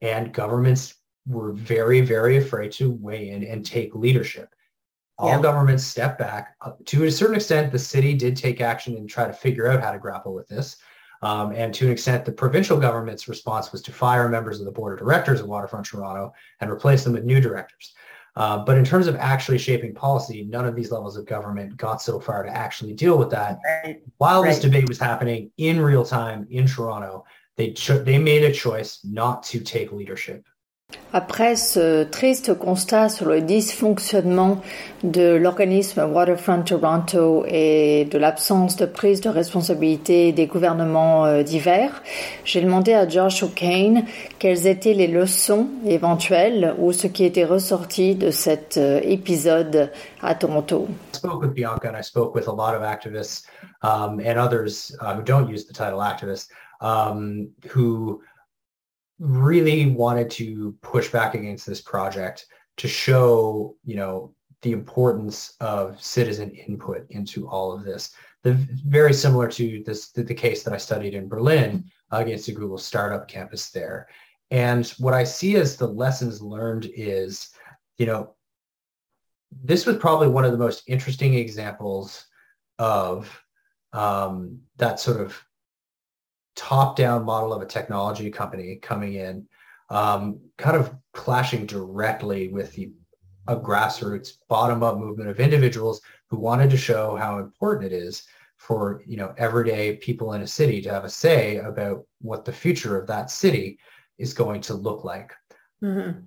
and 0.00 0.34
governments 0.34 0.94
were 1.24 1.52
very, 1.52 2.00
very 2.00 2.38
afraid 2.38 2.72
to 2.72 2.90
weigh 2.90 3.30
in 3.30 3.44
and 3.44 3.64
take 3.64 3.94
leadership 3.94 4.53
all 5.18 5.28
yeah. 5.28 5.40
governments 5.42 5.84
step 5.84 6.18
back. 6.18 6.56
Uh, 6.60 6.72
to 6.86 7.04
a 7.04 7.10
certain 7.10 7.36
extent, 7.36 7.70
the 7.70 7.78
city 7.78 8.14
did 8.14 8.36
take 8.36 8.60
action 8.60 8.96
and 8.96 9.08
try 9.08 9.26
to 9.26 9.32
figure 9.32 9.68
out 9.68 9.82
how 9.82 9.92
to 9.92 9.98
grapple 9.98 10.34
with 10.34 10.48
this. 10.48 10.76
Um, 11.22 11.52
and 11.52 11.72
to 11.74 11.86
an 11.86 11.92
extent, 11.92 12.24
the 12.24 12.32
provincial 12.32 12.78
government's 12.78 13.28
response 13.28 13.72
was 13.72 13.80
to 13.82 13.92
fire 13.92 14.28
members 14.28 14.60
of 14.60 14.66
the 14.66 14.72
board 14.72 14.92
of 14.92 14.98
directors 14.98 15.40
of 15.40 15.46
Waterfront 15.46 15.86
Toronto 15.86 16.32
and 16.60 16.70
replace 16.70 17.04
them 17.04 17.14
with 17.14 17.24
new 17.24 17.40
directors. 17.40 17.94
Uh, 18.36 18.58
but 18.58 18.76
in 18.76 18.84
terms 18.84 19.06
of 19.06 19.14
actually 19.16 19.58
shaping 19.58 19.94
policy, 19.94 20.44
none 20.44 20.66
of 20.66 20.74
these 20.74 20.90
levels 20.90 21.16
of 21.16 21.24
government 21.24 21.76
got 21.76 22.02
so 22.02 22.18
far 22.18 22.42
to 22.42 22.50
actually 22.50 22.92
deal 22.92 23.16
with 23.16 23.30
that. 23.30 23.58
Right. 23.64 24.02
While 24.18 24.42
right. 24.42 24.50
this 24.50 24.60
debate 24.60 24.88
was 24.88 24.98
happening 24.98 25.52
in 25.56 25.80
real 25.80 26.04
time 26.04 26.46
in 26.50 26.66
Toronto, 26.66 27.24
they 27.56 27.70
cho- 27.70 28.02
they 28.02 28.18
made 28.18 28.42
a 28.42 28.52
choice 28.52 28.98
not 29.04 29.44
to 29.44 29.60
take 29.60 29.92
leadership 29.92 30.44
Après 31.16 31.54
ce 31.54 32.02
triste 32.02 32.58
constat 32.58 33.08
sur 33.08 33.26
le 33.26 33.40
dysfonctionnement 33.40 34.60
de 35.04 35.36
l'organisme 35.36 36.02
Waterfront 36.12 36.62
Toronto 36.62 37.44
et 37.46 38.06
de 38.10 38.18
l'absence 38.18 38.74
de 38.74 38.84
prise 38.84 39.20
de 39.20 39.28
responsabilité 39.28 40.32
des 40.32 40.48
gouvernements 40.48 41.24
euh, 41.24 41.44
divers, 41.44 42.02
j'ai 42.44 42.60
demandé 42.60 42.94
à 42.94 43.08
Josh 43.08 43.44
O'Kane 43.44 44.04
quelles 44.40 44.66
étaient 44.66 44.92
les 44.92 45.06
leçons 45.06 45.68
éventuelles 45.86 46.74
ou 46.78 46.92
ce 46.92 47.06
qui 47.06 47.24
était 47.24 47.44
ressorti 47.44 48.16
de 48.16 48.32
cet 48.32 48.76
euh, 48.76 48.98
épisode 49.04 49.92
à 50.20 50.34
Toronto. 50.34 50.88
Spoke 51.12 51.42
with 51.42 51.54
Bianca 51.54 51.90
and 51.90 51.96
I 51.96 52.02
spoke 52.02 52.34
with 52.34 52.48
a 52.48 52.52
lot 52.52 52.74
of 52.74 52.82
activists 52.82 53.44
um, 53.82 54.18
and 54.18 54.36
others 54.36 54.96
uh, 55.00 55.14
who 55.14 55.22
don't 55.22 55.48
use 55.48 55.64
the 55.64 55.72
title 55.72 56.00
activists 56.00 56.48
um, 56.80 57.50
really 59.18 59.90
wanted 59.90 60.30
to 60.30 60.76
push 60.82 61.10
back 61.10 61.34
against 61.34 61.66
this 61.66 61.80
project 61.80 62.46
to 62.76 62.88
show, 62.88 63.76
you 63.84 63.96
know, 63.96 64.34
the 64.62 64.72
importance 64.72 65.54
of 65.60 66.02
citizen 66.02 66.50
input 66.50 67.06
into 67.10 67.48
all 67.48 67.72
of 67.72 67.84
this. 67.84 68.14
The, 68.42 68.54
very 68.86 69.14
similar 69.14 69.48
to 69.48 69.82
this 69.84 70.10
the, 70.10 70.22
the 70.22 70.34
case 70.34 70.62
that 70.62 70.74
I 70.74 70.78
studied 70.78 71.14
in 71.14 71.28
Berlin 71.28 71.84
against 72.10 72.46
the 72.46 72.52
Google 72.52 72.78
startup 72.78 73.28
campus 73.28 73.70
there. 73.70 74.08
And 74.50 74.86
what 74.98 75.14
I 75.14 75.24
see 75.24 75.56
as 75.56 75.76
the 75.76 75.86
lessons 75.86 76.42
learned 76.42 76.90
is, 76.94 77.50
you 77.98 78.06
know, 78.06 78.34
this 79.62 79.86
was 79.86 79.96
probably 79.96 80.28
one 80.28 80.44
of 80.44 80.52
the 80.52 80.58
most 80.58 80.82
interesting 80.86 81.34
examples 81.34 82.26
of 82.78 83.40
um, 83.92 84.60
that 84.76 84.98
sort 85.00 85.20
of 85.20 85.40
top-down 86.56 87.24
model 87.24 87.52
of 87.52 87.62
a 87.62 87.66
technology 87.66 88.30
company 88.30 88.76
coming 88.76 89.14
in, 89.14 89.46
um, 89.90 90.40
kind 90.56 90.76
of 90.76 90.94
clashing 91.12 91.66
directly 91.66 92.48
with 92.48 92.72
the 92.72 92.90
a 93.46 93.56
grassroots 93.56 94.38
bottom-up 94.48 94.98
movement 94.98 95.28
of 95.28 95.38
individuals 95.38 96.00
who 96.30 96.38
wanted 96.38 96.70
to 96.70 96.76
show 96.76 97.14
how 97.16 97.38
important 97.38 97.92
it 97.92 97.94
is 97.94 98.26
for 98.56 99.02
you 99.06 99.16
know 99.16 99.34
everyday 99.36 99.96
people 99.96 100.32
in 100.32 100.42
a 100.42 100.46
city 100.46 100.80
to 100.80 100.90
have 100.90 101.04
a 101.04 101.10
say 101.10 101.56
about 101.58 102.04
what 102.22 102.44
the 102.44 102.52
future 102.52 102.98
of 102.98 103.06
that 103.06 103.30
city 103.30 103.78
is 104.18 104.32
going 104.32 104.60
to 104.62 104.74
look 104.74 105.04
like. 105.04 105.32
Mm-hmm. 105.82 106.20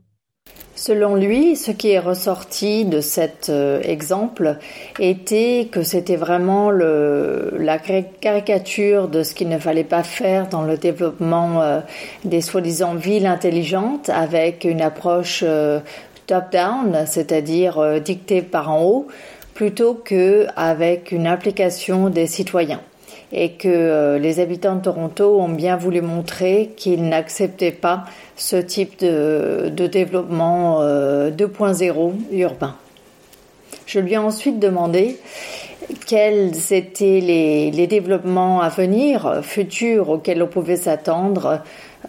Selon 0.77 1.15
lui, 1.15 1.55
ce 1.55 1.71
qui 1.71 1.89
est 1.89 1.99
ressorti 1.99 2.85
de 2.85 3.01
cet 3.01 3.49
euh, 3.49 3.81
exemple 3.81 4.57
était 4.99 5.69
que 5.71 5.81
c'était 5.81 6.15
vraiment 6.17 6.69
la 6.69 7.79
caricature 7.79 9.07
de 9.07 9.23
ce 9.23 9.33
qu'il 9.33 9.49
ne 9.49 9.57
fallait 9.57 9.83
pas 9.83 10.03
faire 10.03 10.47
dans 10.47 10.61
le 10.61 10.77
développement 10.77 11.63
euh, 11.63 11.79
des 12.25 12.41
soi-disant 12.41 12.93
villes 12.93 13.25
intelligentes 13.25 14.09
avec 14.09 14.65
une 14.65 14.81
approche 14.81 15.43
euh, 15.45 15.79
top-down, 16.27 17.05
c'est-à-dire 17.07 17.99
dictée 18.01 18.43
par 18.43 18.69
en 18.69 18.83
haut, 18.83 19.07
plutôt 19.55 19.95
qu'avec 19.95 21.11
une 21.11 21.25
implication 21.25 22.11
des 22.11 22.27
citoyens 22.27 22.81
et 23.31 23.53
que 23.53 23.67
euh, 23.67 24.19
les 24.19 24.39
habitants 24.39 24.75
de 24.75 24.81
Toronto 24.81 25.39
ont 25.39 25.49
bien 25.49 25.75
voulu 25.75 26.01
montrer 26.01 26.73
qu'ils 26.77 27.07
n'acceptaient 27.07 27.71
pas 27.71 28.05
ce 28.35 28.55
type 28.55 28.99
de, 28.99 29.69
développement 29.87 30.81
2.0 30.81 30.81
euh, 30.81 32.11
urbain. 32.31 32.75
Je 33.85 33.99
lui 33.99 34.13
ai 34.13 34.17
ensuite 34.17 34.59
demandé 34.59 35.17
quels 36.05 36.73
étaient 36.73 37.21
les, 37.21 37.87
développements 37.87 38.61
à 38.61 38.69
venir, 38.69 39.41
futurs, 39.43 40.09
auxquels 40.09 40.41
on 40.43 40.47
pouvait 40.47 40.75
s'attendre 40.75 41.61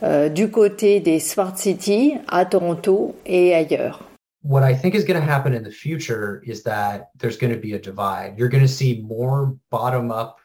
euh, 0.03 0.29
du 0.29 0.51
côté 0.51 1.01
des 1.01 1.21
smart 1.21 1.57
cities 1.57 2.15
à 2.29 2.45
Toronto 2.45 3.15
et 3.27 3.55
ailleurs. 3.55 4.05
What 4.45 4.63
I 4.63 4.75
think 4.75 4.95
is 4.95 5.05
going 5.05 5.21
to 5.21 5.29
happen 5.29 5.53
in 5.53 5.63
the 5.63 5.73
future 5.73 6.41
is 6.45 6.63
that 6.63 7.11
there's 7.19 7.37
going 7.37 7.53
to 7.53 7.61
be 7.61 7.75
a 7.75 7.79
divide. 7.79 8.39
You're 8.39 8.49
going 8.49 8.63
to 8.63 8.73
see 8.73 9.03
more 9.03 9.57
bottom-up 9.71 10.39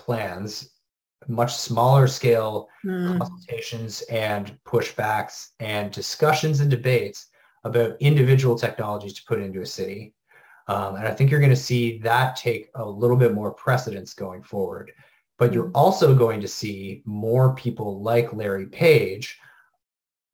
plans, 0.00 0.70
much 1.28 1.54
smaller 1.54 2.06
scale 2.06 2.68
mm. 2.84 3.18
consultations 3.18 4.02
and 4.10 4.58
pushbacks 4.64 5.48
and 5.60 5.92
discussions 5.92 6.60
and 6.60 6.70
debates 6.70 7.28
about 7.64 7.96
individual 8.00 8.58
technologies 8.58 9.14
to 9.14 9.24
put 9.24 9.40
into 9.40 9.60
a 9.60 9.66
city. 9.66 10.14
Um, 10.68 10.96
and 10.96 11.06
I 11.06 11.12
think 11.12 11.30
you're 11.30 11.40
going 11.40 11.50
to 11.50 11.56
see 11.56 11.98
that 11.98 12.36
take 12.36 12.70
a 12.74 12.84
little 12.84 13.16
bit 13.16 13.34
more 13.34 13.52
precedence 13.52 14.14
going 14.14 14.42
forward. 14.42 14.92
But 15.38 15.52
you're 15.52 15.66
hmm. 15.66 15.76
also 15.76 16.14
going 16.14 16.40
to 16.40 16.48
see 16.48 17.02
more 17.04 17.54
people 17.54 18.02
like 18.02 18.32
Larry 18.32 18.66
Page 18.66 19.38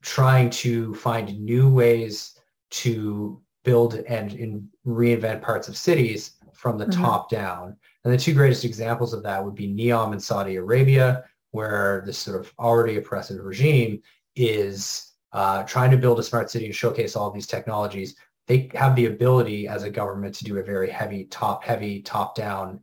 trying 0.03 0.51
to 0.51 0.95
find 0.95 1.41
new 1.41 1.69
ways 1.69 2.39
to 2.71 3.41
build 3.65 3.95
and 3.95 4.33
in, 4.35 4.69
reinvent 4.87 5.43
parts 5.43 5.69
of 5.69 5.77
cities 5.77 6.33
from 6.53 6.79
the 6.79 6.87
mm-hmm. 6.87 7.03
top 7.03 7.29
down 7.29 7.77
and 8.07 8.15
the 8.15 8.19
two 8.19 8.35
greatest 8.35 8.65
examples 8.65 9.13
of 9.13 9.25
that 9.25 9.45
would 9.45 9.57
be 9.57 9.67
Neom 9.67 10.13
in 10.13 10.21
Saudi 10.21 10.55
Arabia, 10.55 11.25
where 11.51 12.05
this 12.07 12.17
sort 12.17 12.41
of 12.41 12.53
already 12.57 12.99
oppressive 12.99 13.45
regime 13.45 14.01
is 14.37 15.15
uh, 15.33 15.65
trying 15.65 15.91
to 15.91 15.97
build 15.97 16.21
a 16.21 16.23
smart 16.23 16.49
city 16.49 16.67
and 16.67 16.75
showcase 16.75 17.17
all 17.17 17.33
these 17.33 17.49
technologies. 17.49 18.15
They 18.47 18.71
have 18.75 18.95
the 18.95 19.07
ability 19.07 19.67
as 19.67 19.83
a 19.83 19.91
government 19.91 20.37
to 20.37 20.45
do 20.45 20.59
a 20.59 20.63
very 20.63 20.89
heavy, 20.89 21.25
top 21.25 21.65
heavy, 21.65 22.01
top 22.01 22.37
down 22.37 22.79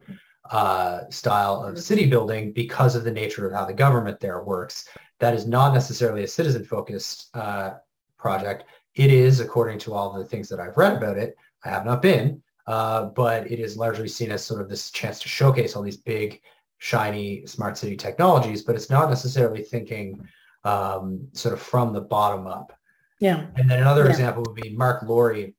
uh, 0.52 1.04
style 1.10 1.64
of 1.64 1.80
city 1.80 2.06
building 2.06 2.52
because 2.52 2.98
of 2.98 3.06
the 3.06 3.12
nature 3.12 3.48
of 3.48 3.54
how 3.54 3.64
the 3.64 3.74
government 3.74 4.20
there 4.20 4.44
works. 4.44 4.90
That 5.22 5.34
is 5.34 5.48
not 5.48 5.74
necessarily 5.74 6.26
a 6.26 6.28
citizen 6.28 6.66
focused 6.66 7.34
uh, 7.34 7.76
project. 8.18 8.66
It 8.96 9.10
is, 9.10 9.40
according 9.40 9.80
to 9.80 9.94
all 9.94 10.12
the 10.12 10.26
things 10.26 10.50
that 10.50 10.60
I've 10.60 10.76
read 10.76 10.98
about 10.98 11.18
it, 11.18 11.38
I 11.64 11.70
have 11.70 11.86
not 11.86 12.02
been, 12.02 12.43
uh, 12.68 13.06
but 13.06 13.50
it 13.52 13.60
is 13.60 13.78
largely 13.78 14.08
seen 14.08 14.32
as 14.32 14.46
sort 14.46 14.62
of 14.62 14.70
this 14.70 14.92
chance 14.92 15.20
to 15.20 15.28
showcase 15.28 15.76
all 15.76 15.84
these 15.84 15.98
big, 15.98 16.42
shiny 16.78 17.46
smart 17.46 17.78
city 17.78 17.96
technologies, 17.96 18.62
but 18.62 18.76
it's 18.76 18.90
not 18.90 19.10
necessarily 19.10 19.62
thinking 19.62 20.20
um, 20.64 21.28
sort 21.34 21.54
of 21.54 21.62
from 21.62 21.94
the 21.94 22.02
bottom 22.02 22.48
up. 22.48 22.78
Yeah. 23.20 23.46
And 23.56 23.70
then 23.70 23.80
another 23.80 24.06
yeah. 24.06 24.10
example 24.10 24.44
would 24.46 24.62
be 24.62 24.76
Mark 24.76 25.04
Lowry, 25.04 25.56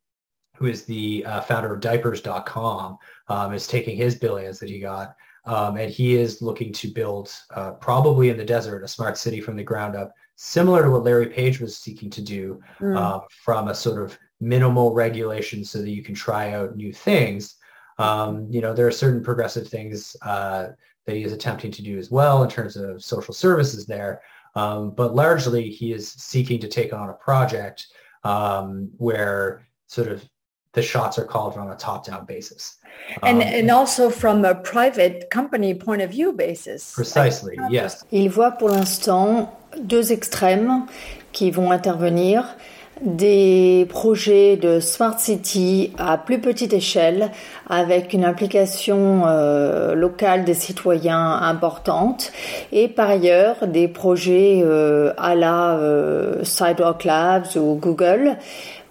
who 0.56 0.66
is 0.66 0.84
the 0.84 1.24
uh, 1.26 1.40
founder 1.40 1.74
of 1.74 1.80
diapers.com, 1.80 2.98
um, 3.28 3.54
is 3.54 3.66
taking 3.66 3.96
his 3.96 4.14
billions 4.16 4.58
that 4.58 4.68
he 4.68 4.80
got. 4.80 5.14
Um, 5.46 5.76
and 5.76 5.90
he 5.90 6.14
is 6.14 6.40
looking 6.40 6.72
to 6.72 6.88
build, 6.88 7.30
uh, 7.54 7.72
probably 7.72 8.30
in 8.30 8.38
the 8.38 8.44
desert, 8.44 8.82
a 8.82 8.88
smart 8.88 9.18
city 9.18 9.42
from 9.42 9.56
the 9.56 9.62
ground 9.62 9.94
up, 9.94 10.12
similar 10.36 10.82
to 10.82 10.90
what 10.90 11.04
Larry 11.04 11.26
Page 11.26 11.60
was 11.60 11.76
seeking 11.76 12.08
to 12.10 12.22
do 12.22 12.60
mm. 12.80 12.96
uh, 12.96 13.20
from 13.44 13.68
a 13.68 13.74
sort 13.74 14.02
of 14.02 14.18
minimal 14.44 14.92
regulation 14.92 15.64
so 15.64 15.78
that 15.78 15.90
you 15.90 16.02
can 16.02 16.14
try 16.14 16.52
out 16.52 16.76
new 16.76 16.92
things. 16.92 17.56
Um, 17.98 18.46
you 18.50 18.60
know, 18.60 18.74
there 18.74 18.86
are 18.86 18.92
certain 18.92 19.22
progressive 19.22 19.68
things 19.68 20.16
uh, 20.22 20.68
that 21.06 21.16
he 21.16 21.22
is 21.24 21.32
attempting 21.32 21.70
to 21.72 21.82
do 21.82 21.98
as 21.98 22.10
well 22.10 22.42
in 22.42 22.50
terms 22.50 22.76
of 22.76 23.02
social 23.02 23.34
services 23.34 23.86
there. 23.86 24.22
Um, 24.54 24.90
but 24.90 25.14
largely, 25.14 25.70
he 25.70 25.92
is 25.92 26.10
seeking 26.12 26.60
to 26.60 26.68
take 26.68 26.92
on 26.92 27.08
a 27.08 27.14
project 27.14 27.86
um, 28.22 28.90
where 28.98 29.66
sort 29.86 30.08
of 30.08 30.24
the 30.72 30.82
shots 30.82 31.18
are 31.18 31.24
called 31.24 31.56
on 31.56 31.70
a 31.70 31.76
top-down 31.76 32.24
basis. 32.26 32.78
And, 33.22 33.42
um, 33.42 33.48
and 33.48 33.70
also 33.70 34.10
from 34.10 34.44
a 34.44 34.54
private 34.54 35.30
company 35.30 35.74
point 35.74 36.02
of 36.02 36.10
view 36.10 36.32
basis. 36.32 36.94
Precisely, 36.94 37.56
yes. 37.70 38.04
Il 38.10 38.28
voit 38.28 38.52
pour 38.58 38.70
l'instant 38.70 39.50
deux 39.86 40.12
extrêmes 40.12 40.88
qui 41.32 41.50
vont 41.50 41.70
intervenir 41.70 42.56
des 43.02 43.86
projets 43.88 44.56
de 44.56 44.80
smart 44.80 45.18
city 45.18 45.92
à 45.98 46.16
plus 46.16 46.40
petite 46.40 46.72
échelle 46.72 47.30
avec 47.68 48.12
une 48.12 48.24
implication 48.24 49.24
euh, 49.26 49.94
locale 49.94 50.44
des 50.44 50.54
citoyens 50.54 51.32
importante. 51.42 52.32
Et 52.72 52.88
par 52.88 53.10
ailleurs 53.10 53.66
des 53.66 53.88
projets 53.88 54.62
euh, 54.64 55.12
à 55.16 55.34
la 55.34 55.76
euh, 55.76 56.44
Sidewalk 56.44 57.04
Labs 57.04 57.56
ou 57.56 57.74
Google 57.74 58.36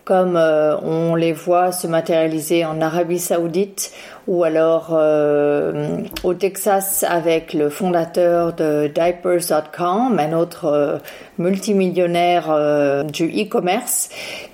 comme 0.05 0.35
on 0.35 1.15
les 1.15 1.31
voit 1.31 1.71
se 1.71 1.87
matérialiser 1.87 2.65
en 2.65 2.81
Arabie 2.81 3.19
Saoudite 3.19 3.93
ou 4.27 4.43
alors 4.43 4.89
euh, 4.91 5.97
au 6.23 6.33
Texas 6.33 7.03
avec 7.07 7.53
le 7.53 7.69
fondateur 7.69 8.53
de 8.53 8.87
diapers.com, 8.87 10.17
un 10.17 10.33
autre 10.33 10.65
euh, 10.65 10.97
multimillionnaire 11.37 12.49
euh, 12.49 13.03
du 13.03 13.25
e-commerce 13.25 14.09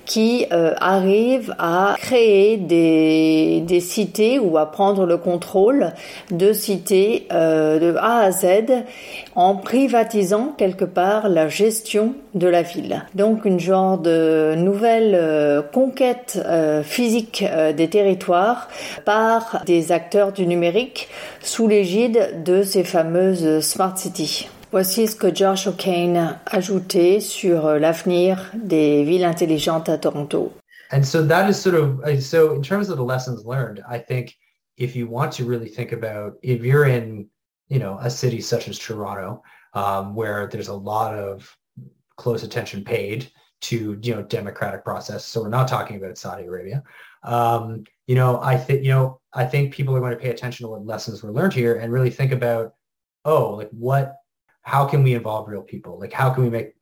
qui 0.06 0.46
euh, 0.52 0.74
arrive 0.80 1.54
à 1.60 1.94
créer 1.98 2.56
des, 2.56 3.62
des 3.64 3.80
cités 3.80 4.40
ou 4.40 4.58
à 4.58 4.66
prendre 4.72 5.06
le 5.06 5.16
contrôle 5.18 5.92
de 6.32 6.52
cités 6.52 7.28
de 7.30 7.94
A 7.96 8.22
à 8.22 8.30
Z 8.32 8.46
en 9.36 9.54
privatisant 9.54 10.52
quelque 10.58 10.84
part 10.84 11.28
la 11.28 11.48
gestion 11.48 12.14
de 12.34 12.48
la 12.48 12.62
ville. 12.62 13.04
Donc 13.14 13.44
une 13.44 13.60
genre 13.60 13.98
de 13.98 14.54
nouvelle 14.56 15.64
conquête 15.72 16.40
physique 16.82 17.44
des 17.76 17.88
territoires 17.88 18.68
par 19.04 19.59
des 19.64 19.92
acteurs 19.92 20.32
du 20.32 20.46
numérique 20.46 21.08
sous 21.42 21.68
l'égide 21.68 22.42
de 22.44 22.62
ces 22.62 22.84
fameuses 22.84 23.60
Smart 23.60 23.96
Cities. 23.96 24.48
Voici 24.72 25.08
ce 25.08 25.16
que 25.16 25.34
Josh 25.34 25.66
O'Kane 25.66 26.16
a 26.16 26.40
ajouté 26.46 27.20
sur 27.20 27.78
l'avenir 27.78 28.52
des 28.54 29.02
villes 29.02 29.24
intelligentes 29.24 29.88
à 29.88 29.98
Toronto. 29.98 30.52
And 30.92 31.04
so 31.04 31.24
that 31.24 31.48
is 31.48 31.54
sort 31.54 31.74
of 31.74 32.00
uh, 32.04 32.20
so 32.20 32.54
in 32.54 32.62
terms 32.62 32.88
of 32.88 32.96
the 32.96 33.04
lessons 33.04 33.44
learned, 33.44 33.82
I 33.88 33.98
think 33.98 34.36
if 34.76 34.96
you 34.96 35.06
want 35.06 35.32
to 35.34 35.44
really 35.44 35.68
think 35.68 35.92
about 35.92 36.34
if 36.42 36.64
you're 36.64 36.86
in, 36.86 37.28
you 37.68 37.78
know, 37.78 37.98
a 38.00 38.10
city 38.10 38.40
such 38.40 38.68
as 38.68 38.78
Toronto, 38.78 39.42
um, 39.74 40.14
where 40.14 40.48
there's 40.48 40.68
a 40.68 40.74
lot 40.74 41.14
of 41.14 41.56
close 42.16 42.42
attention 42.42 42.84
paid 42.84 43.30
to, 43.62 43.98
you 44.02 44.14
know, 44.14 44.22
democratic 44.22 44.84
process. 44.84 45.24
So 45.24 45.42
we're 45.42 45.48
not 45.48 45.68
talking 45.68 45.96
about 45.96 46.18
Saudi 46.18 46.44
Arabia. 46.44 46.82
Um, 47.22 47.84
you 48.06 48.14
know, 48.14 48.40
I 48.40 48.56
think, 48.56 48.82
you 48.82 48.90
know, 48.90 49.20
I 49.32 49.44
think 49.44 49.74
people 49.74 49.94
are 49.94 50.00
going 50.00 50.12
to 50.12 50.18
pay 50.18 50.30
attention 50.30 50.64
to 50.64 50.70
what 50.70 50.86
lessons 50.86 51.22
were 51.22 51.32
learned 51.32 51.52
here 51.52 51.76
and 51.76 51.92
really 51.92 52.10
think 52.10 52.32
about, 52.32 52.74
oh, 53.24 53.50
like 53.56 53.70
what, 53.70 54.16
how 54.62 54.86
can 54.86 55.02
we 55.02 55.14
involve 55.14 55.48
real 55.48 55.62
people? 55.62 55.98
Like, 55.98 56.12
how 56.12 56.30
can 56.30 56.44
we 56.44 56.50
make 56.50 56.74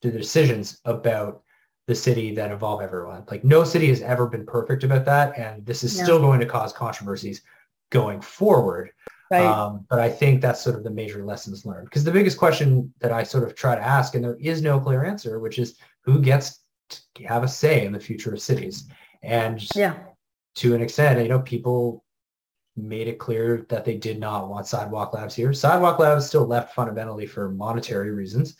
the 0.00 0.10
decisions 0.10 0.80
about 0.84 1.42
the 1.88 1.94
city 1.94 2.34
that 2.36 2.52
involve 2.52 2.80
everyone? 2.80 3.24
Like, 3.30 3.42
no 3.44 3.64
city 3.64 3.88
has 3.88 4.00
ever 4.02 4.26
been 4.26 4.46
perfect 4.46 4.84
about 4.84 5.04
that. 5.06 5.36
And 5.36 5.66
this 5.66 5.82
is 5.82 5.92
still 5.92 6.20
going 6.20 6.40
to 6.40 6.46
cause 6.46 6.72
controversies 6.72 7.42
going 7.90 8.20
forward. 8.20 8.92
Right. 9.30 9.44
Um, 9.44 9.86
but 9.88 9.98
I 9.98 10.10
think 10.10 10.40
that's 10.40 10.60
sort 10.60 10.76
of 10.76 10.84
the 10.84 10.90
major 10.90 11.24
lessons 11.24 11.64
learned. 11.64 11.86
Because 11.86 12.04
the 12.04 12.12
biggest 12.12 12.38
question 12.38 12.92
that 13.00 13.12
I 13.12 13.22
sort 13.22 13.44
of 13.44 13.54
try 13.54 13.74
to 13.74 13.80
ask, 13.80 14.14
and 14.14 14.22
there 14.22 14.36
is 14.38 14.62
no 14.62 14.78
clear 14.78 15.04
answer, 15.04 15.38
which 15.40 15.58
is 15.58 15.78
who 16.02 16.20
gets 16.20 16.60
to 16.88 17.24
have 17.24 17.42
a 17.42 17.48
say 17.48 17.84
in 17.84 17.92
the 17.92 18.00
future 18.00 18.32
of 18.32 18.40
cities? 18.40 18.88
And 19.22 19.62
yeah 19.74 19.94
to 20.56 20.74
an 20.74 20.82
extent, 20.82 21.20
you 21.20 21.28
know, 21.28 21.40
people 21.40 22.04
made 22.76 23.08
it 23.08 23.18
clear 23.18 23.66
that 23.68 23.84
they 23.84 23.96
did 23.96 24.18
not 24.18 24.48
want 24.48 24.66
sidewalk 24.66 25.12
labs 25.12 25.34
here. 25.34 25.52
Sidewalk 25.52 25.98
labs 25.98 26.26
still 26.26 26.46
left 26.46 26.74
fundamentally 26.74 27.26
for 27.26 27.50
monetary 27.50 28.10
reasons, 28.10 28.56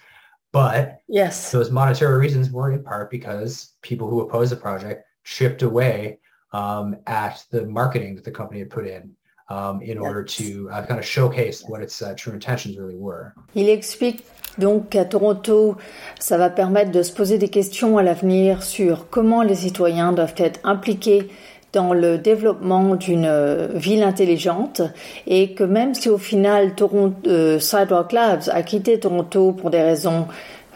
but 0.53 1.01
yes, 1.09 1.51
those 1.51 1.71
monetary 1.71 2.19
reasons 2.19 2.51
were 2.51 2.73
in 2.73 2.83
part 2.83 3.11
because 3.11 3.75
people 3.83 4.09
who 4.09 4.21
opposed 4.21 4.53
the 4.53 4.57
project 4.57 5.05
chipped 5.25 5.63
away 5.63 6.19
um, 6.53 6.97
at 7.07 7.45
the 7.51 7.67
marketing 7.67 8.15
that 8.15 8.25
the 8.25 8.31
company 8.31 8.61
had 8.61 8.71
put 8.71 8.87
in. 8.87 9.15
Um, 9.53 9.83
in 9.83 9.99
order 9.99 10.23
to 10.23 10.71
uh, 10.71 10.81
kind 10.87 10.99
of 10.99 11.05
showcase 11.05 11.63
what 11.69 11.83
its 11.83 12.01
uh, 12.01 12.15
true 12.17 12.33
intentions 12.33 12.79
really 12.79 12.97
were. 12.97 13.35
Il 13.55 13.69
explique 13.69 14.25
donc 14.57 14.89
qu'à 14.89 15.05
Toronto, 15.05 15.77
ça 16.19 16.39
va 16.39 16.49
permettre 16.49 16.91
de 16.91 17.03
se 17.03 17.13
poser 17.13 17.37
des 17.37 17.49
questions 17.49 17.99
à 17.99 18.03
l'avenir 18.03 18.63
sur 18.63 19.11
comment 19.11 19.43
les 19.43 19.57
citoyens 19.57 20.13
doivent 20.13 20.37
être 20.39 20.59
impliqués 20.65 21.29
dans 21.75 21.93
le 21.93 22.17
développement 22.17 22.95
d'une 22.95 23.27
euh, 23.27 23.69
ville 23.75 24.03
intelligente 24.03 24.81
et 25.27 25.53
que 25.53 25.65
même 25.65 25.93
si 25.93 26.09
au 26.09 26.19
final 26.19 26.75
Toronto, 26.75 27.17
euh, 27.27 27.59
Sidewalk 27.59 28.13
Labs 28.13 28.49
a 28.51 28.63
quitté 28.63 29.01
Toronto 29.01 29.53
pour 29.53 29.69
des 29.69 29.83
raisons 29.83 30.29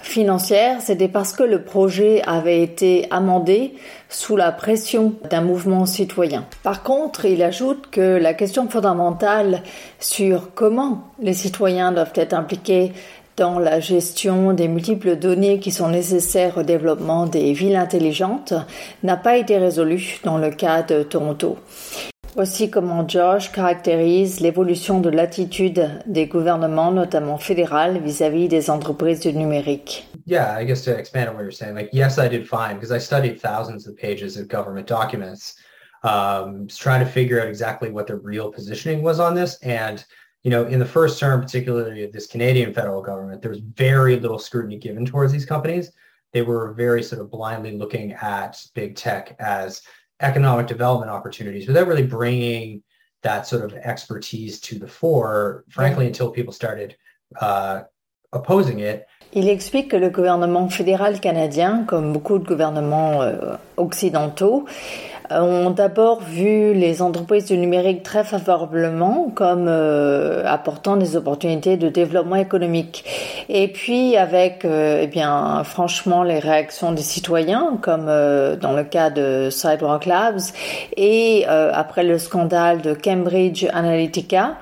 financières, 0.07 0.81
c'était 0.81 1.09
parce 1.09 1.33
que 1.33 1.43
le 1.43 1.63
projet 1.63 2.23
avait 2.27 2.63
été 2.63 3.07
amendé 3.11 3.75
sous 4.09 4.37
la 4.37 4.53
pression 4.53 5.15
d'un 5.31 5.41
mouvement 5.41 5.87
citoyen. 5.87 6.45
Par 6.63 6.83
contre, 6.83 7.25
il 7.25 7.43
ajoute 7.43 7.89
que 7.91 8.17
la 8.17 8.35
question 8.35 8.69
fondamentale 8.69 9.63
sur 9.99 10.55
comment 10.55 11.05
les 11.21 11.35
citoyens 11.35 11.93
doivent 11.93 12.13
être 12.15 12.35
impliqués 12.35 12.93
dans 13.37 13.59
la 13.59 13.81
gestion 13.81 14.53
des 14.55 14.69
multiples 14.69 15.17
données 15.17 15.59
qui 15.59 15.71
sont 15.71 15.89
nécessaires 15.89 16.57
au 16.57 16.63
développement 16.63 17.27
des 17.27 17.53
villes 17.53 17.77
intelligentes 17.77 18.55
n'a 19.03 19.17
pas 19.17 19.37
été 19.37 19.59
résolue 19.59 20.21
dans 20.25 20.39
le 20.39 20.51
cas 20.51 20.83
de 20.83 21.03
Toronto. 21.03 21.59
Voici 22.37 22.69
comment 22.69 23.09
Josh 23.09 23.51
caractérise 23.51 24.41
l'évolution 24.41 25.01
de 25.01 25.09
l'attitude 25.09 26.03
des 26.05 26.27
gouvernements, 26.27 26.93
notamment 26.93 27.39
fédéral, 27.39 27.99
vis-à-vis 28.03 28.47
des 28.47 28.69
entreprises 28.69 29.21
du 29.21 29.33
numérique. 29.33 30.07
Yeah, 30.27 30.55
I 30.55 30.67
guess 30.67 30.85
to 30.85 30.91
expand 30.91 31.31
on 31.31 31.35
what 31.35 31.45
you're 31.45 31.51
saying, 31.51 31.75
like 31.75 31.89
yes, 31.95 32.19
I 32.19 32.29
did 32.29 32.47
fine 32.47 32.75
because 32.75 32.93
I 32.93 32.99
studied 32.99 33.41
thousands 33.41 33.87
of 33.87 33.97
pages 33.97 34.37
of 34.37 34.49
government 34.49 34.87
documents, 34.87 35.55
um, 36.03 36.69
trying 36.69 37.01
to 37.01 37.11
figure 37.11 37.41
out 37.41 37.49
exactly 37.49 37.91
what 37.91 38.07
the 38.07 38.17
real 38.17 38.53
positioning 38.53 39.03
was 39.03 39.19
on 39.19 39.35
this, 39.35 39.57
and 39.63 40.05
you 40.43 40.51
know, 40.51 40.67
in 40.67 40.79
the 40.79 40.85
first 40.85 41.19
term, 41.19 41.41
particularly 41.41 42.05
of 42.05 42.13
this 42.13 42.27
Canadian 42.27 42.75
federal 42.75 43.01
government, 43.01 43.41
there 43.41 43.51
was 43.51 43.61
very 43.61 44.21
little 44.21 44.39
scrutiny 44.39 44.77
given 44.77 45.07
towards 45.07 45.33
these 45.33 45.47
companies. 45.47 45.91
They 46.33 46.43
were 46.43 46.75
very 46.75 47.03
sort 47.03 47.23
of 47.23 47.31
blindly 47.31 47.79
looking 47.79 48.13
at 48.13 48.63
big 48.75 48.95
tech 48.95 49.37
as 49.39 49.81
economic 50.21 50.67
development 50.67 51.11
opportunities 51.11 51.67
without 51.67 51.87
really 51.87 52.07
bringing 52.07 52.83
that 53.23 53.47
sort 53.47 53.65
of 53.65 53.75
expertise 53.75 54.61
to 54.61 54.79
the 54.79 54.87
fore, 54.87 55.65
frankly, 55.69 56.07
until 56.07 56.31
people 56.31 56.53
started 56.53 56.97
uh, 57.41 57.83
opposing 58.33 58.81
it. 58.81 59.07
Il 59.33 59.49
explique 59.49 59.91
que 59.91 59.97
le 59.97 60.09
gouvernement 60.09 60.69
fédéral 60.69 61.21
canadien, 61.21 61.85
comme 61.87 62.13
beaucoup 62.13 62.39
de 62.39 62.47
gouvernements 62.47 63.23
euh, 63.23 63.57
occidentaux, 63.77 64.65
ont 65.31 65.71
d'abord 65.71 66.21
vu 66.21 66.73
les 66.73 67.03
entreprises 67.03 67.47
du 67.47 67.59
numérique 67.59 68.03
très 68.03 68.25
favorablement 68.25 69.31
comme 69.35 69.67
euh, 69.69 70.45
apportant 70.47 70.97
des 70.97 71.17
opportunités 71.17 71.77
de 71.77 71.89
développement 71.89 72.37
économique. 72.37 73.05
Et 73.49 73.69
puis 73.69 74.17
avec, 74.17 74.65
euh, 74.65 75.01
eh 75.03 75.07
bien, 75.07 75.63
franchement, 75.65 76.23
les 76.23 76.39
réactions 76.39 76.93
des 76.93 77.03
citoyens, 77.03 77.79
comme 77.81 78.07
euh, 78.09 78.57
dans 78.57 78.73
le 78.73 78.83
cas 78.83 79.11
de 79.11 79.49
Sidewalk 79.51 80.07
Labs, 80.07 80.41
et 80.97 81.45
euh, 81.49 81.71
après 81.73 82.03
le 82.03 82.19
scandale 82.19 82.83
de 82.83 82.95
Cambridge 82.95 83.67
Analytica, 83.73 84.57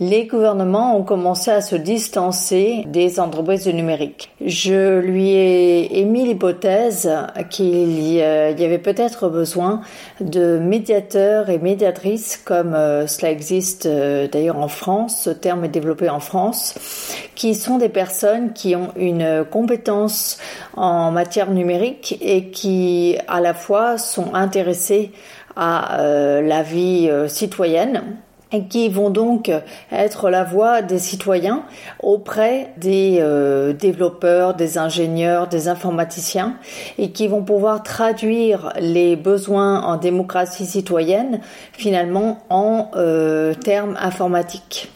les 0.00 0.26
gouvernements 0.26 0.96
ont 0.96 1.02
commencé 1.02 1.50
à 1.50 1.60
se 1.60 1.76
distancer 1.76 2.84
des 2.86 3.20
entreprises 3.20 3.64
du 3.64 3.74
numérique. 3.74 4.30
Je 4.44 4.98
lui 5.00 5.30
ai 5.30 6.00
émis 6.00 6.26
l'hypothèse 6.26 7.10
qu'il 7.50 8.00
y, 8.00 8.22
avait 8.22 8.78
peut-être 8.78 9.28
besoin 9.28 9.80
de 10.20 10.58
médiateurs 10.58 11.50
et 11.50 11.58
médiatrices 11.58 12.36
comme 12.36 12.72
cela 13.06 13.30
existe 13.30 13.86
d'ailleurs 13.86 14.58
en 14.58 14.68
France, 14.68 15.22
ce 15.24 15.30
terme 15.30 15.64
est 15.64 15.68
développé 15.68 16.08
en 16.08 16.20
France, 16.20 16.74
qui 17.34 17.54
sont 17.54 17.78
des 17.78 17.88
personnes 17.88 18.29
qui 18.54 18.76
ont 18.76 18.92
une 18.96 19.44
compétence 19.50 20.38
en 20.76 21.10
matière 21.10 21.50
numérique 21.50 22.18
et 22.20 22.50
qui 22.50 23.16
à 23.28 23.40
la 23.40 23.54
fois 23.54 23.98
sont 23.98 24.34
intéressées 24.34 25.12
à 25.56 26.00
euh, 26.00 26.40
la 26.40 26.62
vie 26.62 27.08
euh, 27.10 27.28
citoyenne 27.28 28.16
et 28.52 28.64
qui 28.64 28.88
vont 28.88 29.10
donc 29.10 29.52
être 29.92 30.28
la 30.28 30.42
voix 30.42 30.82
des 30.82 30.98
citoyens 30.98 31.62
auprès 32.02 32.72
des 32.78 33.18
euh, 33.20 33.72
développeurs, 33.72 34.54
des 34.54 34.76
ingénieurs, 34.76 35.46
des 35.46 35.68
informaticiens, 35.68 36.56
et 36.98 37.12
qui 37.12 37.28
vont 37.28 37.44
pouvoir 37.44 37.84
traduire 37.84 38.72
les 38.80 39.14
besoins 39.14 39.82
en 39.82 39.98
démocratie 39.98 40.66
citoyenne 40.66 41.40
finalement 41.72 42.38
en 42.48 42.90
termes 43.62 43.96
informatiques. 44.00 44.90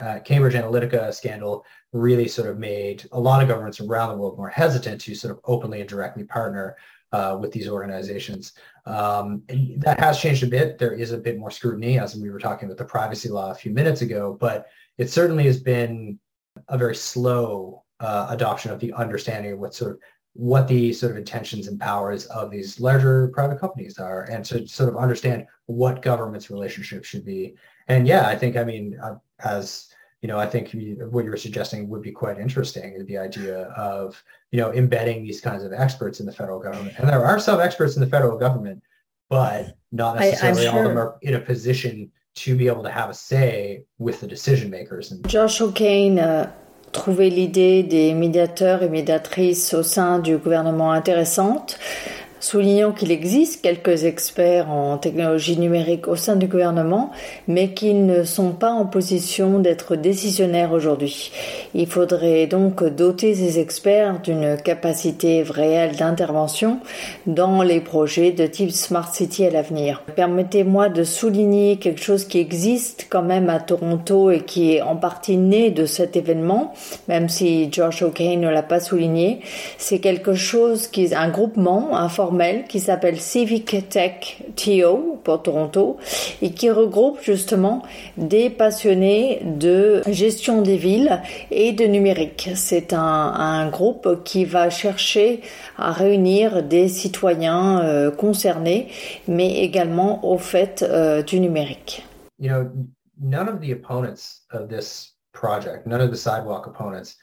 Uh, 0.00 0.18
Cambridge 0.20 0.54
Analytica 0.54 1.12
scandal 1.12 1.64
really 1.92 2.28
sort 2.28 2.48
of 2.48 2.58
made 2.58 3.08
a 3.12 3.20
lot 3.20 3.42
of 3.42 3.48
governments 3.48 3.80
around 3.80 4.10
the 4.10 4.16
world 4.16 4.36
more 4.36 4.48
hesitant 4.48 5.00
to 5.02 5.14
sort 5.14 5.32
of 5.32 5.40
openly 5.44 5.80
and 5.80 5.88
directly 5.88 6.24
partner 6.24 6.76
uh, 7.12 7.36
with 7.40 7.52
these 7.52 7.68
organizations. 7.68 8.52
Um, 8.84 9.42
that 9.78 9.98
has 10.00 10.20
changed 10.20 10.42
a 10.42 10.46
bit. 10.46 10.78
There 10.78 10.92
is 10.92 11.12
a 11.12 11.18
bit 11.18 11.38
more 11.38 11.50
scrutiny, 11.50 11.98
as 11.98 12.16
we 12.16 12.30
were 12.30 12.38
talking 12.38 12.66
about 12.66 12.78
the 12.78 12.84
privacy 12.84 13.28
law 13.28 13.50
a 13.50 13.54
few 13.54 13.72
minutes 13.72 14.02
ago, 14.02 14.36
but 14.38 14.66
it 14.98 15.10
certainly 15.10 15.44
has 15.44 15.60
been 15.60 16.18
a 16.68 16.76
very 16.76 16.96
slow 16.96 17.84
uh, 18.00 18.26
adoption 18.30 18.70
of 18.70 18.80
the 18.80 18.92
understanding 18.92 19.52
of 19.52 19.58
what 19.58 19.74
sort 19.74 19.92
of 19.92 19.98
what 20.38 20.68
the 20.68 20.92
sort 20.92 21.12
of 21.12 21.16
intentions 21.16 21.66
and 21.66 21.80
powers 21.80 22.26
of 22.26 22.50
these 22.50 22.78
larger 22.78 23.28
private 23.28 23.58
companies 23.58 23.98
are, 23.98 24.24
and 24.24 24.44
to 24.44 24.66
sort 24.68 24.90
of 24.90 24.96
understand 24.96 25.46
what 25.64 26.02
government's 26.02 26.50
relationship 26.50 27.04
should 27.04 27.24
be. 27.24 27.54
And 27.88 28.06
yeah, 28.06 28.26
I 28.26 28.36
think 28.36 28.56
I 28.56 28.64
mean 28.64 28.98
uh, 29.02 29.14
as 29.40 29.88
you 30.22 30.28
know, 30.28 30.38
I 30.38 30.46
think 30.46 30.70
what 31.10 31.24
you 31.24 31.30
were 31.30 31.36
suggesting 31.36 31.88
would 31.88 32.02
be 32.02 32.10
quite 32.10 32.38
interesting, 32.38 33.04
the 33.06 33.18
idea 33.18 33.64
of, 33.76 34.22
you 34.50 34.58
know, 34.58 34.72
embedding 34.72 35.22
these 35.22 35.40
kinds 35.40 35.62
of 35.62 35.72
experts 35.72 36.20
in 36.20 36.26
the 36.26 36.32
federal 36.32 36.58
government. 36.58 36.98
And 36.98 37.08
there 37.08 37.24
are 37.24 37.38
some 37.38 37.60
experts 37.60 37.96
in 37.96 38.00
the 38.00 38.08
federal 38.08 38.38
government, 38.38 38.82
but 39.28 39.76
not 39.92 40.18
necessarily 40.18 40.66
I, 40.66 40.70
all 40.72 40.78
of 40.78 40.84
them 40.88 40.98
are 40.98 41.16
in 41.22 41.34
a 41.34 41.40
position 41.40 42.10
to 42.36 42.56
be 42.56 42.66
able 42.66 42.82
to 42.82 42.90
have 42.90 43.10
a 43.10 43.14
say 43.14 43.84
with 43.98 44.20
the 44.20 44.26
decision 44.26 44.70
makers. 44.70 45.12
And 45.12 45.26
Josh 45.28 45.60
O'Kane 45.60 46.18
uh, 46.18 46.50
trouvait 46.92 47.30
l'idée 47.30 47.82
des 47.82 48.14
médiateurs 48.14 48.82
et 48.82 48.88
médiatrices 48.88 49.74
au 49.74 49.82
sein 49.82 50.18
du 50.18 50.38
gouvernement 50.38 50.92
intéressante. 50.92 51.78
Soulignant 52.40 52.92
qu'il 52.92 53.10
existe 53.10 53.62
quelques 53.62 54.04
experts 54.04 54.70
en 54.70 54.98
technologie 54.98 55.58
numérique 55.58 56.08
au 56.08 56.16
sein 56.16 56.36
du 56.36 56.46
gouvernement, 56.46 57.10
mais 57.48 57.70
qu'ils 57.70 58.06
ne 58.06 58.24
sont 58.24 58.52
pas 58.52 58.70
en 58.70 58.86
position 58.86 59.58
d'être 59.58 59.96
décisionnaires 59.96 60.72
aujourd'hui. 60.72 61.32
Il 61.74 61.86
faudrait 61.86 62.46
donc 62.46 62.84
doter 62.84 63.34
ces 63.34 63.58
experts 63.58 64.20
d'une 64.22 64.56
capacité 64.56 65.42
réelle 65.42 65.96
d'intervention 65.96 66.80
dans 67.26 67.62
les 67.62 67.80
projets 67.80 68.32
de 68.32 68.46
type 68.46 68.70
Smart 68.70 69.12
City 69.12 69.44
à 69.44 69.50
l'avenir. 69.50 70.02
Permettez-moi 70.14 70.88
de 70.88 71.04
souligner 71.04 71.76
quelque 71.76 72.02
chose 72.02 72.24
qui 72.24 72.38
existe 72.38 73.06
quand 73.10 73.22
même 73.22 73.50
à 73.50 73.60
Toronto 73.60 74.30
et 74.30 74.40
qui 74.40 74.74
est 74.74 74.82
en 74.82 74.96
partie 74.96 75.36
né 75.36 75.70
de 75.70 75.86
cet 75.86 76.16
événement, 76.16 76.74
même 77.08 77.28
si 77.28 77.68
George 77.72 78.02
O'Kane 78.02 78.40
ne 78.40 78.48
l'a 78.48 78.62
pas 78.62 78.80
souligné. 78.80 79.40
C'est 79.78 79.98
quelque 79.98 80.34
chose 80.34 80.86
qui 80.86 81.04
est 81.04 81.14
un 81.14 81.28
groupement 81.28 81.94
informel 82.26 82.64
qui 82.64 82.80
s'appelle 82.80 83.20
Civic 83.20 83.88
Tech 83.88 84.42
TO 84.56 85.20
pour 85.22 85.42
Toronto 85.42 85.96
et 86.42 86.50
qui 86.50 86.70
regroupe 86.70 87.20
justement 87.22 87.82
des 88.16 88.50
passionnés 88.50 89.42
de 89.44 90.02
gestion 90.08 90.62
des 90.62 90.76
villes 90.76 91.22
et 91.50 91.72
de 91.72 91.84
numérique. 91.84 92.50
C'est 92.56 92.92
un, 92.92 93.00
un 93.00 93.68
groupe 93.68 94.24
qui 94.24 94.44
va 94.44 94.70
chercher 94.70 95.40
à 95.76 95.92
réunir 95.92 96.64
des 96.64 96.88
citoyens 96.88 97.80
euh, 97.80 98.10
concernés, 98.10 98.88
mais 99.28 99.60
également 99.60 100.24
au 100.24 100.38
fait 100.38 100.84
euh, 100.88 101.22
du 101.22 101.38
numérique. 101.38 102.04
You 102.38 102.50
know, 102.50 102.70
none 103.20 103.48
of 103.48 103.60
the 103.60 103.72
opponents 103.72 104.42
of 104.52 104.68
this 104.68 105.14
project, 105.32 105.86
none 105.86 106.00
of 106.00 106.10
the 106.10 106.16
sidewalk 106.16 106.66
opponents 106.66 107.16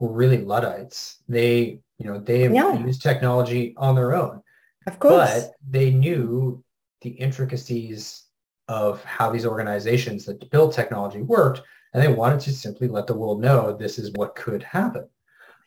were 0.00 0.12
really 0.12 0.38
Luddites. 0.38 1.18
They, 1.28 1.78
you 1.98 2.06
know, 2.06 2.18
they 2.18 2.48
yeah. 2.48 2.74
used 2.78 3.02
technology 3.02 3.74
on 3.76 3.94
their 3.94 4.14
own. 4.14 4.40
Of 4.86 4.98
course. 4.98 5.44
But 5.44 5.52
they 5.68 5.90
knew 5.90 6.62
the 7.02 7.10
intricacies 7.10 8.24
of 8.68 9.02
how 9.04 9.30
these 9.30 9.46
organizations 9.46 10.24
that 10.26 10.50
build 10.50 10.72
technology 10.72 11.22
worked, 11.22 11.62
and 11.92 12.02
they 12.02 12.12
wanted 12.12 12.40
to 12.40 12.52
simply 12.52 12.88
let 12.88 13.06
the 13.06 13.14
world 13.16 13.40
know 13.40 13.72
this 13.72 13.98
is 13.98 14.12
what 14.12 14.34
could 14.34 14.62
happen. 14.62 15.08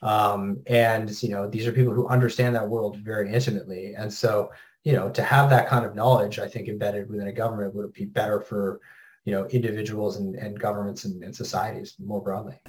Um, 0.02 0.62
and 0.68 1.22
you 1.22 1.30
know, 1.30 1.50
these 1.50 1.68
are 1.68 1.72
people 1.72 1.94
who 1.94 2.08
understand 2.08 2.56
that 2.56 2.68
world 2.68 2.98
very 2.98 3.34
intimately, 3.34 3.96
and 3.96 4.12
so 4.12 4.52
you 4.84 4.94
know, 4.94 5.10
to 5.10 5.22
have 5.22 5.50
that 5.50 5.68
kind 5.68 5.86
of 5.86 5.96
knowledge, 5.96 6.40
I 6.40 6.48
think 6.48 6.68
embedded 6.68 7.10
within 7.10 7.28
a 7.28 7.34
government 7.34 7.76
would 7.76 7.94
be 7.94 8.06
better 8.06 8.40
for 8.40 8.80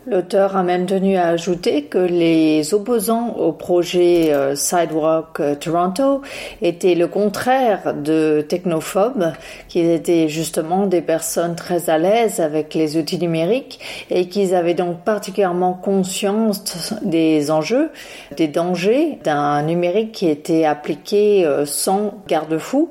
L'auteur 0.06 0.56
a 0.56 0.62
même 0.62 0.86
tenu 0.86 1.16
à 1.16 1.28
ajouter 1.28 1.84
que 1.84 1.98
les 1.98 2.74
opposants 2.74 3.34
au 3.36 3.52
projet 3.52 4.32
euh, 4.32 4.54
Sidewalk 4.56 5.40
euh, 5.40 5.54
Toronto 5.54 6.22
étaient 6.60 6.94
le 6.94 7.06
contraire 7.06 7.94
de 7.94 8.44
technophobes, 8.46 9.32
qui 9.68 9.80
étaient 9.80 10.28
justement 10.28 10.86
des 10.86 11.02
personnes 11.02 11.54
très 11.54 11.88
à 11.88 11.98
l'aise 11.98 12.40
avec 12.40 12.74
les 12.74 12.96
outils 12.96 13.18
numériques 13.18 13.80
et 14.10 14.28
qui 14.28 14.54
avaient 14.54 14.74
donc 14.74 15.04
particulièrement 15.04 15.72
conscience 15.74 16.92
des 17.02 17.50
enjeux, 17.50 17.90
des 18.36 18.48
dangers 18.48 19.18
d'un 19.24 19.62
numérique 19.62 20.12
qui 20.12 20.28
était 20.28 20.64
appliqué 20.64 21.46
euh, 21.46 21.64
sans 21.64 22.22
garde-fou 22.26 22.90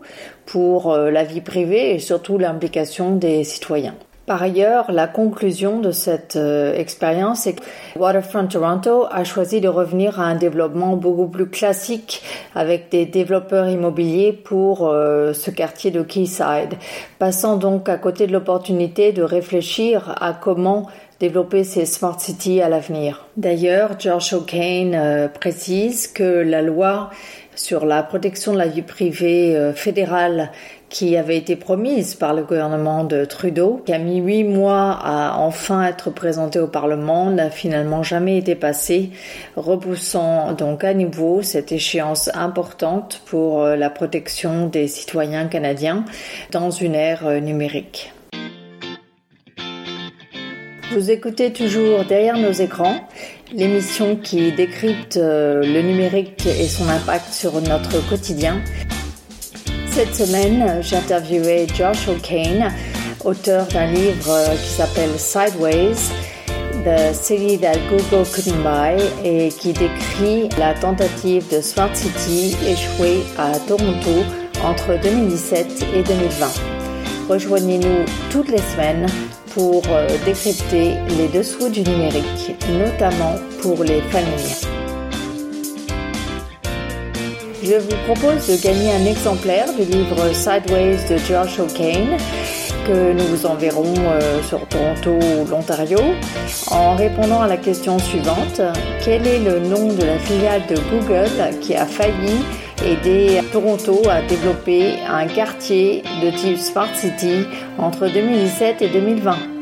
pour 0.51 0.91
euh, 0.91 1.11
la 1.11 1.23
vie 1.23 1.41
privée 1.41 1.93
et 1.93 1.99
surtout 1.99 2.37
l'implication 2.37 3.15
des 3.15 3.43
citoyens. 3.43 3.95
Par 4.29 4.43
ailleurs, 4.43 4.91
la 4.91 5.07
conclusion 5.07 5.79
de 5.79 5.89
cette 5.89 6.35
euh, 6.35 6.75
expérience 6.75 7.47
est 7.47 7.53
que 7.53 7.63
Waterfront 7.97 8.45
Toronto 8.45 9.07
a 9.09 9.23
choisi 9.23 9.59
de 9.59 9.67
revenir 9.67 10.19
à 10.19 10.25
un 10.25 10.35
développement 10.35 10.95
beaucoup 10.95 11.27
plus 11.27 11.49
classique 11.49 12.21
avec 12.53 12.91
des 12.91 13.07
développeurs 13.07 13.67
immobiliers 13.69 14.31
pour 14.33 14.87
euh, 14.87 15.33
ce 15.33 15.49
quartier 15.49 15.89
de 15.89 16.03
Quayside, 16.03 16.77
passant 17.17 17.57
donc 17.57 17.89
à 17.89 17.97
côté 17.97 18.27
de 18.27 18.31
l'opportunité 18.33 19.13
de 19.13 19.23
réfléchir 19.23 20.15
à 20.21 20.33
comment 20.33 20.85
développer 21.19 21.63
ces 21.63 21.85
smart 21.85 22.19
cities 22.19 22.61
à 22.61 22.69
l'avenir. 22.69 23.25
D'ailleurs, 23.37 23.99
George 23.99 24.33
O'Kane 24.33 25.29
précise 25.33 26.07
que 26.07 26.23
la 26.23 26.61
loi 26.61 27.09
sur 27.59 27.85
la 27.85 28.03
protection 28.03 28.53
de 28.53 28.57
la 28.57 28.67
vie 28.67 28.81
privée 28.81 29.55
euh, 29.55 29.73
fédérale 29.73 30.51
qui 30.87 31.17
avait 31.17 31.37
été 31.37 31.55
promise 31.55 32.15
par 32.15 32.33
le 32.33 32.43
gouvernement 32.43 33.03
de 33.03 33.25
Trudeau, 33.25 33.81
qui 33.85 33.93
a 33.93 33.99
mis 33.99 34.17
huit 34.17 34.43
mois 34.43 34.97
à 35.03 35.37
enfin 35.37 35.83
être 35.83 36.09
présenté 36.09 36.59
au 36.59 36.67
Parlement, 36.67 37.29
n'a 37.29 37.51
finalement 37.51 38.01
jamais 38.01 38.37
été 38.37 38.55
passé, 38.55 39.11
repoussant 39.55 40.53
donc 40.53 40.83
à 40.83 40.95
nouveau 40.95 41.43
cette 41.43 41.71
échéance 41.71 42.29
importante 42.33 43.21
pour 43.25 43.61
euh, 43.61 43.75
la 43.75 43.89
protection 43.89 44.67
des 44.67 44.87
citoyens 44.87 45.47
canadiens 45.47 46.05
dans 46.51 46.71
une 46.71 46.95
ère 46.95 47.27
euh, 47.27 47.39
numérique. 47.39 48.13
Vous 50.91 51.11
écoutez 51.11 51.53
toujours 51.53 52.03
derrière 52.03 52.35
nos 52.35 52.51
écrans 52.51 53.07
l'émission 53.53 54.15
qui 54.15 54.51
décrypte 54.51 55.17
euh, 55.17 55.61
le 55.61 55.83
numérique 55.83 56.47
et 56.47 56.67
son 56.67 56.89
impact 56.89 57.31
sur 57.31 57.61
notre 57.61 58.03
quotidien. 58.09 58.59
Cette 59.91 60.15
semaine, 60.15 60.81
j'interviewais 60.81 61.67
Josh 61.75 62.07
O'Kane, 62.07 62.73
auteur 63.23 63.67
d'un 63.67 63.85
livre 63.85 64.31
euh, 64.31 64.55
qui 64.55 64.69
s'appelle 64.69 65.11
Sideways, 65.17 65.93
The 66.83 67.13
City 67.13 67.59
That 67.59 67.77
Google 67.91 68.27
Couldn't 68.27 68.63
Buy, 68.63 68.99
et 69.23 69.49
qui 69.49 69.73
décrit 69.73 70.49
la 70.57 70.73
tentative 70.73 71.45
de 71.55 71.61
Smart 71.61 71.95
City 71.95 72.55
échouée 72.67 73.19
à 73.37 73.59
Toronto 73.59 74.23
entre 74.63 74.99
2017 74.99 75.85
et 75.93 76.01
2020. 76.01 76.47
Rejoignez-nous 77.29 78.05
toutes 78.31 78.49
les 78.49 78.57
semaines 78.57 79.05
pour 79.59 79.83
euh, 79.89 80.07
décrypter 80.25 80.93
les 81.17 81.27
dessous 81.27 81.67
du 81.67 81.81
numérique, 81.81 82.55
notamment 82.79 83.35
pour 83.61 83.83
les 83.83 83.99
familles. 84.03 84.55
Je 87.61 87.73
vous 87.73 87.97
propose 88.07 88.47
de 88.47 88.55
gagner 88.63 88.89
un 88.93 89.05
exemplaire 89.05 89.67
du 89.73 89.83
livre 89.83 90.33
Sideways 90.33 90.99
de 91.09 91.17
George 91.17 91.59
O'Kane 91.59 92.15
que 92.87 93.11
nous 93.11 93.25
vous 93.25 93.45
enverrons 93.45 93.93
euh, 93.97 94.41
sur 94.43 94.65
Toronto 94.69 95.11
ou 95.11 95.45
l'Ontario 95.49 95.99
en 96.71 96.95
répondant 96.95 97.41
à 97.41 97.47
la 97.47 97.57
question 97.57 97.99
suivante. 97.99 98.61
Quel 99.03 99.27
est 99.27 99.39
le 99.39 99.59
nom 99.59 99.91
de 99.91 100.05
la 100.05 100.19
filiale 100.19 100.61
de 100.69 100.75
Google 100.89 101.59
qui 101.59 101.75
a 101.75 101.85
failli 101.85 102.37
aider 102.83 103.41
Toronto 103.51 104.01
à 104.09 104.21
développer 104.21 104.95
un 105.07 105.27
quartier 105.27 106.03
de 106.21 106.31
type 106.31 106.57
Smart 106.57 106.93
City 106.95 107.45
entre 107.77 108.07
2017 108.07 108.81
et 108.81 108.89
2020 108.89 109.58